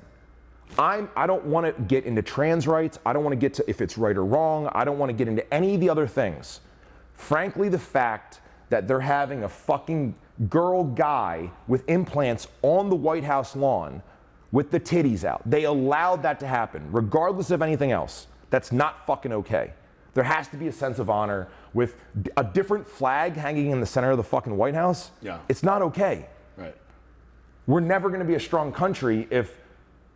I'm, 0.78 1.08
I 1.16 1.26
don't 1.26 1.44
want 1.44 1.66
to 1.66 1.82
get 1.82 2.04
into 2.04 2.22
trans 2.22 2.66
rights. 2.66 2.98
I 3.04 3.12
don't 3.12 3.22
want 3.22 3.32
to 3.32 3.38
get 3.38 3.54
to 3.54 3.64
if 3.68 3.80
it's 3.80 3.96
right 3.98 4.16
or 4.16 4.24
wrong. 4.24 4.68
I 4.72 4.84
don't 4.84 4.98
want 4.98 5.10
to 5.10 5.14
get 5.14 5.28
into 5.28 5.52
any 5.52 5.74
of 5.74 5.80
the 5.80 5.90
other 5.90 6.06
things. 6.06 6.60
Frankly, 7.14 7.68
the 7.68 7.78
fact 7.78 8.40
that 8.70 8.88
they're 8.88 9.00
having 9.00 9.44
a 9.44 9.48
fucking 9.48 10.14
girl 10.48 10.84
guy 10.84 11.50
with 11.68 11.88
implants 11.88 12.48
on 12.62 12.90
the 12.90 12.96
White 12.96 13.24
House 13.24 13.54
lawn 13.54 14.02
with 14.52 14.70
the 14.70 14.80
titties 14.80 15.24
out, 15.24 15.42
they 15.48 15.64
allowed 15.64 16.22
that 16.22 16.40
to 16.40 16.46
happen, 16.46 16.88
regardless 16.90 17.50
of 17.50 17.62
anything 17.62 17.92
else. 17.92 18.26
That's 18.50 18.72
not 18.72 19.06
fucking 19.06 19.32
okay. 19.32 19.72
There 20.14 20.24
has 20.24 20.48
to 20.48 20.56
be 20.56 20.68
a 20.68 20.72
sense 20.72 20.98
of 20.98 21.10
honor 21.10 21.48
with 21.72 21.96
a 22.36 22.44
different 22.44 22.86
flag 22.86 23.34
hanging 23.34 23.70
in 23.70 23.80
the 23.80 23.86
center 23.86 24.12
of 24.12 24.16
the 24.16 24.24
fucking 24.24 24.56
White 24.56 24.74
House. 24.74 25.10
Yeah. 25.20 25.40
It's 25.48 25.62
not 25.62 25.82
okay. 25.82 26.26
Right. 26.56 26.74
We're 27.66 27.80
never 27.80 28.08
going 28.08 28.20
to 28.20 28.26
be 28.26 28.36
a 28.36 28.40
strong 28.40 28.72
country 28.72 29.26
if 29.30 29.58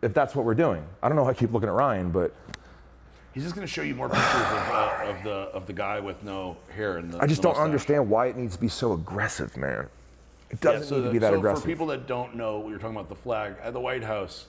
if 0.01 0.13
that's 0.13 0.35
what 0.35 0.45
we're 0.45 0.55
doing. 0.55 0.83
I 1.03 1.07
don't 1.09 1.15
know. 1.17 1.25
I 1.25 1.33
keep 1.33 1.51
looking 1.51 1.69
at 1.69 1.75
Ryan, 1.75 2.11
but 2.11 2.33
He's 3.33 3.43
just 3.43 3.55
going 3.55 3.65
to 3.65 3.71
show 3.71 3.83
you 3.83 3.93
more 3.95 4.09
pictures 4.09 4.25
of, 4.33 4.69
uh, 4.69 4.97
of 5.03 5.23
the 5.23 5.29
of 5.53 5.65
the 5.67 5.73
guy 5.73 5.99
with 5.99 6.23
no 6.23 6.57
hair 6.75 6.97
and 6.97 7.13
the. 7.13 7.19
I 7.21 7.27
just 7.27 7.41
the 7.41 7.47
don't 7.47 7.51
mustache. 7.53 7.65
understand 7.65 8.09
why 8.09 8.27
it 8.27 8.35
needs 8.35 8.55
to 8.55 8.61
be 8.61 8.67
so 8.67 8.93
aggressive, 8.93 9.55
man. 9.55 9.87
It 10.49 10.59
doesn't 10.61 10.87
so 10.87 10.95
need 10.95 11.01
to 11.01 11.07
the- 11.07 11.13
be 11.13 11.19
that 11.19 11.31
so 11.33 11.37
aggressive. 11.37 11.61
For 11.63 11.69
people 11.69 11.87
that 11.87 12.07
don't 12.07 12.35
know, 12.35 12.59
we 12.59 12.71
were 12.71 12.79
talking 12.79 12.95
about 12.95 13.07
the 13.07 13.15
flag 13.15 13.53
at 13.61 13.73
the 13.73 13.79
White 13.79 14.03
House. 14.03 14.47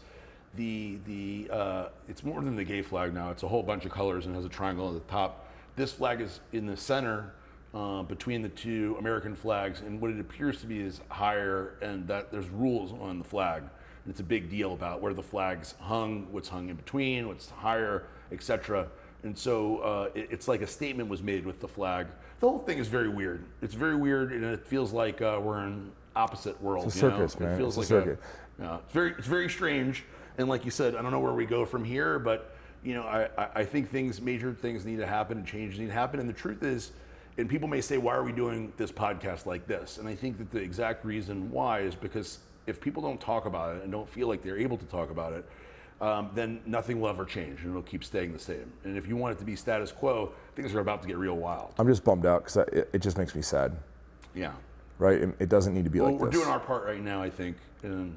The 0.54 0.98
the 1.06 1.50
uh, 1.52 1.88
it's 2.08 2.24
more 2.24 2.40
than 2.40 2.56
the 2.56 2.64
gay 2.64 2.82
flag 2.82 3.12
now. 3.12 3.30
It's 3.30 3.42
a 3.42 3.48
whole 3.48 3.62
bunch 3.62 3.84
of 3.84 3.92
colors 3.92 4.26
and 4.26 4.34
has 4.34 4.44
a 4.46 4.48
triangle 4.48 4.88
at 4.88 4.94
the 4.94 5.12
top. 5.12 5.46
This 5.76 5.92
flag 5.92 6.20
is 6.22 6.40
in 6.52 6.66
the 6.66 6.76
center 6.76 7.32
uh, 7.74 8.02
between 8.02 8.40
the 8.42 8.48
two 8.48 8.96
American 8.98 9.36
flags, 9.36 9.82
and 9.82 10.00
what 10.00 10.10
it 10.10 10.18
appears 10.18 10.60
to 10.62 10.66
be 10.66 10.80
is 10.80 11.00
higher, 11.08 11.74
and 11.82 12.08
that 12.08 12.32
there's 12.32 12.48
rules 12.48 12.92
on 12.98 13.18
the 13.18 13.24
flag. 13.24 13.62
It's 14.08 14.20
a 14.20 14.24
big 14.24 14.50
deal 14.50 14.72
about 14.72 15.00
where 15.02 15.12
the 15.14 15.22
flags 15.22 15.74
hung, 15.80 16.26
what's 16.32 16.48
hung 16.48 16.68
in 16.70 16.76
between, 16.76 17.28
what's 17.28 17.50
higher, 17.50 18.04
etc. 18.32 18.88
And 19.22 19.36
so 19.36 19.78
uh, 19.78 20.08
it- 20.14 20.28
it's 20.30 20.48
like 20.48 20.62
a 20.62 20.66
statement 20.66 21.08
was 21.08 21.22
made 21.22 21.44
with 21.44 21.60
the 21.60 21.68
flag. 21.68 22.06
The 22.40 22.48
whole 22.48 22.58
thing 22.58 22.78
is 22.78 22.88
very 22.88 23.08
weird. 23.08 23.44
It's 23.60 23.74
very 23.74 23.96
weird, 23.96 24.32
and 24.32 24.42
it 24.44 24.66
feels 24.66 24.92
like 24.92 25.20
uh, 25.20 25.38
we're 25.42 25.62
in 25.66 25.92
opposite 26.16 26.60
worlds. 26.62 26.94
It's 26.94 27.02
a 27.02 27.06
you 27.06 27.10
know? 27.12 27.16
circus, 27.18 27.38
man. 27.40 27.50
It 27.52 27.56
feels 27.58 27.78
It's 27.78 27.90
a 27.90 27.94
like 27.96 28.04
circuit. 28.04 28.20
yeah, 28.58 28.78
it's 28.78 28.92
very 28.92 29.10
it's 29.18 29.26
very 29.26 29.50
strange. 29.50 30.04
And 30.38 30.48
like 30.48 30.64
you 30.64 30.70
said, 30.70 30.96
I 30.96 31.02
don't 31.02 31.10
know 31.10 31.20
where 31.20 31.34
we 31.34 31.44
go 31.44 31.66
from 31.66 31.84
here, 31.84 32.18
but 32.18 32.56
you 32.82 32.94
know, 32.94 33.02
I, 33.02 33.28
I, 33.36 33.48
I 33.56 33.64
think 33.64 33.90
things, 33.90 34.22
major 34.22 34.54
things 34.54 34.86
need 34.86 34.96
to 35.00 35.06
happen 35.06 35.36
and 35.36 35.46
changes 35.46 35.78
need 35.78 35.88
to 35.88 35.92
happen. 35.92 36.18
And 36.18 36.26
the 36.26 36.32
truth 36.32 36.62
is, 36.62 36.92
and 37.36 37.46
people 37.46 37.68
may 37.68 37.82
say, 37.82 37.98
why 37.98 38.14
are 38.14 38.22
we 38.24 38.32
doing 38.32 38.72
this 38.78 38.90
podcast 38.90 39.44
like 39.44 39.66
this? 39.66 39.98
And 39.98 40.08
I 40.08 40.14
think 40.14 40.38
that 40.38 40.50
the 40.50 40.60
exact 40.60 41.04
reason 41.04 41.50
why 41.50 41.80
is 41.80 41.94
because 41.94 42.38
if 42.66 42.80
people 42.80 43.02
don't 43.02 43.20
talk 43.20 43.46
about 43.46 43.76
it 43.76 43.82
and 43.82 43.92
don't 43.92 44.08
feel 44.08 44.28
like 44.28 44.42
they're 44.42 44.58
able 44.58 44.76
to 44.76 44.84
talk 44.86 45.10
about 45.10 45.32
it, 45.32 45.44
um, 46.00 46.30
then 46.34 46.60
nothing 46.64 47.00
will 47.00 47.08
ever 47.08 47.24
change 47.24 47.60
and 47.60 47.70
it'll 47.70 47.82
keep 47.82 48.02
staying 48.04 48.32
the 48.32 48.38
same. 48.38 48.72
And 48.84 48.96
if 48.96 49.06
you 49.06 49.16
want 49.16 49.36
it 49.36 49.38
to 49.40 49.44
be 49.44 49.54
status 49.56 49.92
quo, 49.92 50.32
things 50.56 50.74
are 50.74 50.80
about 50.80 51.02
to 51.02 51.08
get 51.08 51.18
real 51.18 51.36
wild. 51.36 51.74
I'm 51.78 51.86
just 51.86 52.04
bummed 52.04 52.26
out 52.26 52.44
because 52.44 52.56
it, 52.72 52.88
it 52.92 52.98
just 53.00 53.18
makes 53.18 53.34
me 53.34 53.42
sad, 53.42 53.76
Yeah. 54.34 54.52
right? 54.98 55.20
It, 55.20 55.34
it 55.40 55.48
doesn't 55.48 55.74
need 55.74 55.84
to 55.84 55.90
be 55.90 56.00
Well, 56.00 56.12
like 56.12 56.20
we're 56.20 56.30
this. 56.30 56.40
doing 56.40 56.50
our 56.50 56.60
part 56.60 56.84
right 56.86 57.02
now, 57.02 57.22
I 57.22 57.30
think. 57.30 57.56
And 57.82 58.16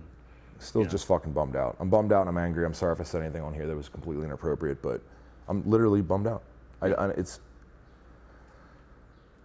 Still 0.60 0.86
just 0.86 1.06
fucking 1.08 1.34
bummed 1.34 1.58
out. 1.58 1.76
I'm 1.82 1.90
bummed 1.90 2.14
out 2.14 2.22
and 2.22 2.30
I'm 2.30 2.38
angry. 2.38 2.66
I'm 2.66 2.74
sorry 2.74 2.94
if 2.94 3.02
I 3.02 3.04
said 3.04 3.22
anything 3.22 3.42
on 3.42 3.54
here 3.54 3.68
that 3.68 3.76
was 3.76 3.90
completely 3.90 4.24
inappropriate, 4.26 4.82
but 4.82 5.02
I'm 5.50 5.68
literally 5.70 6.02
bummed 6.02 6.28
out. 6.28 6.44
I, 6.82 6.94
I, 6.94 7.10
it's. 7.10 7.42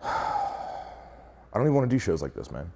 I 0.03 1.55
don't 1.55 1.63
even 1.65 1.75
want 1.75 1.91
to 1.91 1.95
do 1.95 1.99
shows 1.99 2.23
like 2.23 2.35
this, 2.35 2.53
man. 2.53 2.71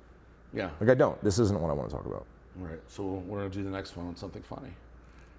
Yeah. 0.52 0.71
Like 0.80 0.90
I 0.90 0.94
don't. 0.94 1.23
This 1.23 1.38
isn't 1.38 1.61
what 1.61 1.71
I 1.71 1.75
want 1.75 1.90
to 1.90 1.97
talk 1.97 2.06
about. 2.06 2.26
Right. 2.56 2.80
so 2.87 3.02
we're 3.04 3.38
gonna 3.38 3.50
do 3.50 3.64
the 3.64 3.71
next 3.71 3.97
one 3.97 4.06
on 4.06 4.16
something 4.16 4.42
funny. 4.42 4.68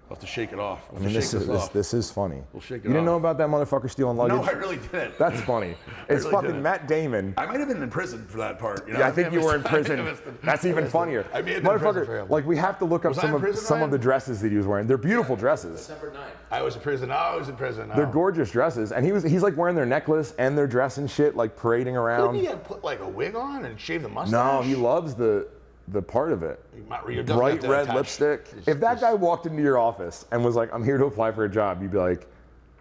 We'll 0.08 0.16
have 0.16 0.20
to 0.20 0.26
shake 0.26 0.52
it 0.52 0.58
off. 0.58 0.86
I 0.94 0.98
mean, 0.98 1.14
this 1.14 1.32
is 1.32 1.46
this, 1.46 1.68
this 1.68 1.94
is 1.94 2.10
funny. 2.10 2.42
We'll 2.52 2.60
shake 2.60 2.84
it 2.84 2.88
you 2.88 2.90
didn't 2.90 3.06
know 3.06 3.16
about 3.16 3.38
that 3.38 3.48
motherfucker 3.48 3.90
stealing 3.90 4.18
luggage? 4.18 4.36
no, 4.36 4.42
I 4.44 4.50
really 4.50 4.76
didn't. 4.76 5.18
That's 5.18 5.40
funny. 5.40 5.76
It's 6.06 6.24
really 6.24 6.32
fucking 6.32 6.50
didn't. 6.50 6.62
Matt 6.62 6.86
Damon. 6.86 7.32
I 7.38 7.46
might 7.46 7.58
have 7.58 7.68
been 7.68 7.82
in 7.82 7.88
prison 7.88 8.26
for 8.26 8.36
that 8.36 8.58
part. 8.58 8.86
You 8.86 8.92
know? 8.92 8.98
Yeah, 8.98 9.08
I 9.08 9.10
think 9.10 9.32
you 9.32 9.40
were 9.40 9.54
in 9.54 9.62
I 9.62 9.64
I 9.68 9.70
prison. 9.70 10.18
That's 10.42 10.66
even 10.66 10.86
funnier. 10.86 11.26
I 11.32 11.40
may 11.40 11.54
have 11.54 11.64
in 11.64 11.70
prison 11.70 12.04
for 12.04 12.04
Motherfucker, 12.04 12.28
like 12.28 12.44
we 12.44 12.58
have 12.58 12.78
to 12.80 12.84
look 12.84 13.06
up 13.06 13.12
Was 13.12 13.20
some 13.20 13.32
of 13.32 13.40
prison, 13.40 13.64
some 13.64 13.82
of 13.82 13.90
the 13.90 13.98
dresses 13.98 14.42
that 14.42 14.50
he 14.50 14.58
was 14.58 14.66
wearing. 14.66 14.86
They're 14.86 14.98
beautiful 14.98 15.34
dresses. 15.34 15.80
December 15.80 16.10
9th. 16.10 16.18
I 16.50 16.60
was 16.60 16.76
in 16.76 16.82
prison. 16.82 17.10
Oh, 17.10 17.14
I 17.14 17.36
was 17.36 17.48
in 17.48 17.56
prison. 17.56 17.88
They're 17.96 18.06
oh. 18.06 18.12
gorgeous 18.12 18.50
dresses, 18.50 18.92
and 18.92 19.06
he 19.06 19.12
was 19.12 19.24
he's 19.24 19.42
like 19.42 19.56
wearing 19.56 19.74
their 19.74 19.86
necklace 19.86 20.34
and 20.38 20.58
their 20.58 20.66
dress 20.66 20.98
and 20.98 21.10
shit, 21.10 21.34
like 21.34 21.56
parading 21.56 21.94
Didn't 21.94 22.04
around. 22.04 22.34
he 22.34 22.44
have 22.44 22.62
put 22.64 22.84
like 22.84 23.00
a 23.00 23.08
wig 23.08 23.34
on 23.34 23.64
and 23.64 23.80
shave 23.80 24.02
the 24.02 24.10
mustache? 24.10 24.32
No, 24.32 24.60
he 24.60 24.74
loves 24.74 25.14
the 25.14 25.48
the 25.88 26.00
part 26.02 26.32
of 26.32 26.42
it. 26.42 26.62
You 26.76 26.82
might- 26.88 27.08
you're 27.08 27.22
Bright 27.24 27.62
red 27.62 27.82
attach- 27.84 27.94
lipstick. 27.96 28.44
Just- 28.54 28.68
If 28.68 28.80
that 28.80 28.92
just- 28.94 29.02
guy 29.02 29.14
walked 29.14 29.46
into 29.46 29.62
your 29.62 29.78
office 29.78 30.24
and 30.30 30.44
was 30.44 30.56
like, 30.56 30.72
"I'm 30.72 30.82
here 30.84 30.96
to 30.98 31.04
apply 31.04 31.32
for 31.32 31.44
a 31.44 31.48
job," 31.48 31.82
you'd 31.82 31.90
be 31.92 31.98
like, 31.98 32.26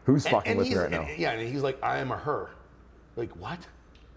"Who's 0.06 0.26
and, 0.26 0.34
fucking 0.36 0.52
and 0.52 0.58
with 0.58 0.66
me 0.68 0.70
he's- 0.72 0.82
right 0.82 0.92
now?" 0.92 1.02
and- 1.02 1.18
yeah, 1.20 1.32
and 1.32 1.48
he's 1.48 1.62
like, 1.64 1.78
I 1.84 1.98
am 1.98 2.12
a 2.12 2.18
her. 2.18 2.50
Like 3.16 3.32
what? 3.34 3.60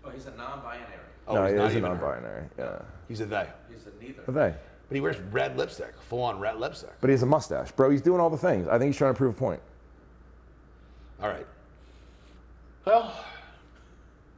Oh, 0.05 0.11
he's 0.11 0.27
a 0.27 0.31
non-binary. 0.37 0.85
Oh, 1.29 1.35
no, 1.35 1.43
he's 1.45 1.53
he 1.53 1.57
not 1.59 1.67
is 1.69 1.75
a 1.75 1.79
even 1.79 1.91
a 1.91 1.95
her. 1.97 2.01
non-binary. 2.03 2.45
Yeah, 2.59 2.79
He's 3.09 3.21
a 3.21 3.27
they. 3.27 3.47
He's 3.69 3.87
a 3.87 4.03
neither. 4.05 4.23
A 4.29 4.31
they. 4.31 4.55
But 4.89 4.95
he 4.95 5.01
wears 5.01 5.19
red 5.33 5.57
lipstick, 5.59 5.95
full 5.99 6.23
on 6.23 6.39
red 6.39 6.59
lipstick. 6.59 6.93
But 7.01 7.09
he 7.09 7.13
has 7.13 7.23
a 7.25 7.27
mustache, 7.27 7.73
bro. 7.73 7.91
He's 7.91 8.03
doing 8.03 8.21
all 8.21 8.31
the 8.31 8.37
things. 8.39 8.69
I 8.69 8.79
think 8.79 8.91
he's 8.91 8.97
trying 8.97 9.13
to 9.15 9.19
prove 9.19 9.35
a 9.35 9.39
point. 9.39 9.61
All 11.21 11.29
right. 11.29 11.47
Well, 12.85 13.13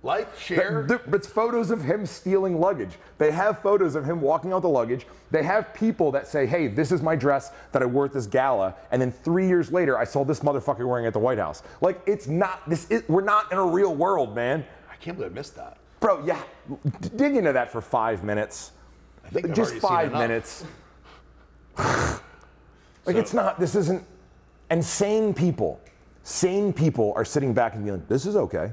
like, 0.02 0.28
share. 0.38 0.86
It's 1.12 1.26
photos 1.26 1.70
of 1.70 1.82
him 1.82 2.06
stealing 2.06 2.60
luggage. 2.60 2.92
They 3.18 3.32
have 3.32 3.60
photos 3.60 3.96
of 3.96 4.04
him 4.04 4.20
walking 4.20 4.52
out 4.52 4.62
the 4.62 4.68
luggage. 4.68 5.06
They 5.32 5.42
have 5.42 5.74
people 5.74 6.12
that 6.12 6.28
say, 6.28 6.46
hey, 6.46 6.68
this 6.68 6.92
is 6.92 7.02
my 7.02 7.16
dress 7.16 7.50
that 7.72 7.82
I 7.82 7.86
wore 7.86 8.04
at 8.04 8.12
this 8.12 8.26
gala. 8.26 8.76
And 8.92 9.02
then 9.02 9.10
three 9.10 9.48
years 9.48 9.72
later, 9.72 9.98
I 9.98 10.04
saw 10.04 10.24
this 10.24 10.40
motherfucker 10.40 10.86
wearing 10.86 11.04
it 11.04 11.08
at 11.08 11.12
the 11.14 11.18
White 11.18 11.38
House. 11.38 11.62
Like, 11.80 12.00
it's 12.06 12.28
not, 12.28 12.68
this 12.68 12.88
is, 12.90 13.02
we're 13.08 13.22
not 13.22 13.50
in 13.50 13.58
a 13.58 13.64
real 13.64 13.94
world, 13.94 14.36
man. 14.36 14.64
I 14.90 14.94
can't 14.96 15.16
believe 15.16 15.32
I 15.32 15.34
missed 15.34 15.56
that. 15.56 15.78
Bro, 16.00 16.24
yeah, 16.24 16.40
dig 17.16 17.34
into 17.34 17.52
that 17.52 17.72
for 17.72 17.80
five 17.80 18.22
minutes. 18.22 18.70
I 19.24 19.30
think 19.30 19.46
I've 19.46 19.54
Just 19.54 19.74
five 19.76 20.12
minutes. 20.12 20.64
like, 21.76 21.86
So- 23.04 23.10
it's 23.16 23.34
not, 23.34 23.58
this 23.58 23.74
isn't, 23.74 24.04
and 24.70 24.84
sane 24.84 25.34
people, 25.34 25.80
sane 26.22 26.72
people 26.72 27.12
are 27.16 27.24
sitting 27.24 27.52
back 27.52 27.74
and 27.74 27.84
being 27.84 27.96
like, 27.96 28.08
this 28.08 28.26
is 28.26 28.36
okay. 28.36 28.72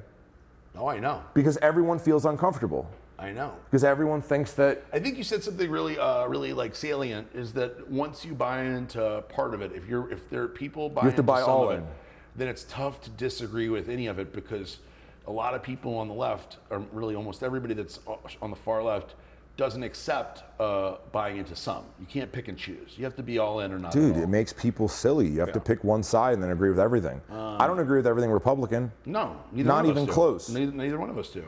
Oh, 0.78 0.88
I 0.88 1.00
know. 1.00 1.24
Because 1.34 1.58
everyone 1.58 2.00
feels 2.00 2.26
uncomfortable. 2.26 2.90
I 3.18 3.32
know. 3.32 3.54
Because 3.66 3.84
everyone 3.84 4.22
thinks 4.22 4.54
that 4.54 4.84
I 4.92 5.00
think 5.00 5.18
you 5.18 5.24
said 5.24 5.44
something 5.44 5.70
really, 5.70 5.98
uh, 5.98 6.26
really 6.28 6.54
like 6.54 6.76
salient. 6.76 7.28
Is 7.34 7.54
that 7.54 7.90
once 7.90 8.26
you 8.26 8.34
buy 8.34 8.64
into 8.64 9.24
part 9.30 9.54
of 9.54 9.62
it, 9.62 9.72
if 9.74 9.88
you're, 9.88 10.12
if 10.12 10.30
there 10.30 10.44
are 10.44 10.48
people 10.48 10.90
buying 10.90 11.08
have 11.08 11.16
to 11.16 11.24
buy 11.24 11.42
all 11.42 11.70
of 11.70 11.78
it, 11.78 11.82
in. 11.82 11.88
then 12.36 12.48
it's 12.50 12.66
tough 12.70 13.02
to 13.02 13.10
disagree 13.12 13.70
with 13.70 13.88
any 13.88 14.08
of 14.08 14.20
it 14.20 14.34
because 14.34 14.80
a 15.28 15.32
lot 15.32 15.54
of 15.54 15.64
people 15.64 15.98
on 15.98 16.08
the 16.08 16.14
left, 16.14 16.58
or 16.70 16.80
really 16.92 17.16
almost 17.16 17.42
everybody 17.42 17.74
that's 17.74 18.00
on 18.42 18.50
the 18.50 18.56
far 18.56 18.84
left, 18.84 19.16
doesn't 19.58 19.84
accept 19.84 20.44
uh, 20.60 20.96
buying 21.12 21.38
into 21.38 21.56
some. 21.56 21.86
You 22.00 22.06
can't 22.06 22.32
pick 22.32 22.48
and 22.48 22.58
choose. 22.58 22.98
You 22.98 23.06
have 23.06 23.16
to 23.16 23.24
be 23.24 23.40
all 23.40 23.62
in 23.62 23.72
or 23.72 23.80
not. 23.80 23.92
Dude, 23.92 24.12
at 24.12 24.18
all. 24.18 24.24
it 24.24 24.30
makes 24.30 24.52
people 24.52 24.88
silly. 24.88 25.28
You 25.28 25.40
have 25.40 25.54
to 25.54 25.60
pick 25.60 25.84
one 25.84 26.04
side 26.04 26.34
and 26.34 26.44
then 26.44 26.52
agree 26.52 26.70
with 26.70 26.80
everything. 26.80 27.22
I 27.32 27.66
don't 27.68 27.80
agree 27.80 27.98
with 27.98 28.08
everything 28.08 28.32
Republican. 28.32 28.92
No, 29.06 29.38
neither 29.52 29.68
Not 29.68 29.76
one 29.76 29.86
of 29.86 29.92
even 29.92 29.92
us 29.92 29.96
do. 29.96 29.98
Not 29.98 30.04
even 30.04 30.14
close. 30.14 30.50
Neither, 30.50 30.72
neither 30.72 31.00
one 31.00 31.10
of 31.10 31.18
us 31.18 31.30
do. 31.30 31.46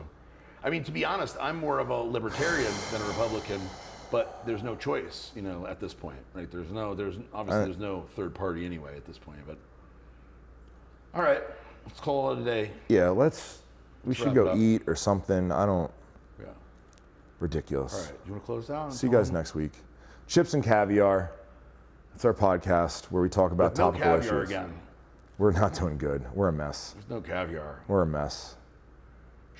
I 0.64 0.70
mean, 0.70 0.84
to 0.84 0.90
be 0.90 1.04
honest, 1.04 1.36
I'm 1.40 1.56
more 1.56 1.78
of 1.78 1.90
a 1.90 1.96
libertarian 1.96 2.72
than 2.90 3.00
a 3.02 3.04
Republican, 3.04 3.60
but 4.10 4.42
there's 4.46 4.62
no 4.62 4.74
choice, 4.74 5.30
you 5.36 5.42
know, 5.42 5.66
at 5.66 5.78
this 5.78 5.94
point. 5.94 6.18
Right? 6.34 6.50
There's 6.50 6.70
no, 6.70 6.94
there's 6.94 7.16
obviously 7.32 7.62
Uh, 7.62 7.64
there's 7.66 7.78
no 7.78 8.06
third 8.16 8.34
party 8.34 8.64
anyway 8.64 8.96
at 8.96 9.04
this 9.06 9.18
point. 9.18 9.38
But 9.46 9.58
all 11.14 11.22
right, 11.22 11.42
let's 11.86 12.00
call 12.00 12.32
it 12.32 12.40
a 12.40 12.44
day. 12.44 12.70
Yeah, 12.88 13.10
let's. 13.10 13.58
We 14.04 14.10
Let's 14.10 14.20
should 14.20 14.34
go 14.34 14.56
eat 14.56 14.82
or 14.86 14.94
something. 14.94 15.52
I 15.52 15.66
don't. 15.66 15.90
Ridiculous. 17.40 17.94
All 17.94 18.00
right. 18.00 18.12
You 18.26 18.32
want 18.32 18.42
to 18.42 18.46
close 18.46 18.66
down? 18.66 18.90
See 18.90 19.06
you 19.06 19.12
guys 19.12 19.30
next 19.30 19.54
week. 19.54 19.72
Chips 20.26 20.54
and 20.54 20.62
caviar. 20.64 21.32
It's 22.14 22.24
our 22.24 22.34
podcast 22.34 23.04
where 23.06 23.22
we 23.22 23.28
talk 23.28 23.52
about 23.52 23.76
No 23.78 23.84
topical 23.92 24.16
caviar 24.16 24.38
issues. 24.42 24.50
again. 24.50 24.74
We're 25.38 25.52
not 25.52 25.72
doing 25.74 25.98
good. 25.98 26.24
We're 26.34 26.48
a 26.48 26.52
mess. 26.52 26.94
There's 26.94 27.08
no 27.08 27.20
caviar. 27.20 27.80
We're 27.86 28.02
a 28.02 28.06
mess. 28.06 28.56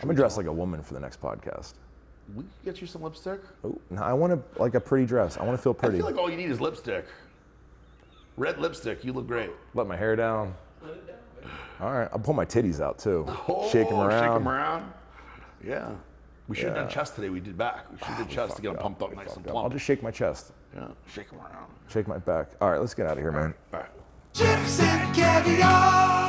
I'm 0.02 0.08
gonna 0.08 0.16
dress 0.16 0.36
like 0.36 0.46
a 0.46 0.52
woman 0.52 0.82
for 0.82 0.94
the 0.94 1.00
next 1.00 1.20
podcast. 1.20 1.74
We 2.34 2.42
can 2.42 2.50
get 2.64 2.80
you 2.80 2.86
some 2.86 3.02
lipstick. 3.02 3.40
Oh, 3.64 3.78
no, 3.90 4.02
I 4.02 4.12
want 4.12 4.32
to 4.32 4.60
like 4.60 4.74
a 4.74 4.80
pretty 4.80 5.06
dress. 5.06 5.36
I 5.38 5.44
want 5.44 5.56
to 5.56 5.62
feel 5.62 5.72
pretty. 5.74 5.96
I 5.96 5.98
feel 5.98 6.06
like 6.06 6.16
all 6.18 6.30
you 6.30 6.36
need 6.36 6.50
is 6.50 6.60
lipstick. 6.60 7.06
Red 8.36 8.58
lipstick. 8.58 9.04
You 9.04 9.12
look 9.12 9.26
great. 9.26 9.50
Let 9.74 9.86
my 9.86 9.96
hair 9.96 10.14
down. 10.16 10.54
All 11.80 11.92
right, 11.92 12.08
I'll 12.12 12.18
pull 12.18 12.34
my 12.34 12.44
titties 12.44 12.80
out 12.80 12.98
too. 12.98 13.24
Oh, 13.48 13.68
shake 13.70 13.88
them 13.88 13.98
Oh, 13.98 14.06
around. 14.06 14.22
Shake 14.24 14.32
them 14.34 14.48
around. 14.48 14.92
Yeah. 15.64 15.90
We 16.48 16.56
should 16.56 16.68
have 16.68 16.76
Yeah. 16.76 16.82
done 16.84 16.90
chest 16.90 17.14
today. 17.14 17.28
We 17.28 17.40
did 17.40 17.56
back. 17.58 17.90
We 17.92 17.98
should 17.98 18.06
have 18.06 18.16
ah, 18.16 18.24
done 18.24 18.28
chest 18.34 18.56
to 18.56 18.62
get 18.62 18.72
them 18.72 18.82
pumped 18.82 19.02
up 19.02 19.11
We 19.11 19.16
nice 19.16 19.26
and 19.26 19.44
fucked 19.44 19.48
up. 19.48 19.56
I'll 19.64 19.68
just 19.70 19.84
shake 19.84 20.02
my 20.02 20.11
chest, 20.11 20.52
Yeah. 20.74 20.88
Shake 21.12 21.30
them 21.30 21.40
around. 21.40 21.70
shake 21.88 22.08
my 22.08 22.18
back. 22.18 22.48
All 22.61 22.70
right, 22.70 22.80
let's 22.80 22.94
get 22.94 23.06
out 23.06 23.12
of 23.12 23.18
here, 23.18 23.32
man. 23.32 23.54
All 23.72 23.80
right. 23.80 23.88
Chips 24.32 24.80
and 24.80 25.14
caviar. 25.14 26.27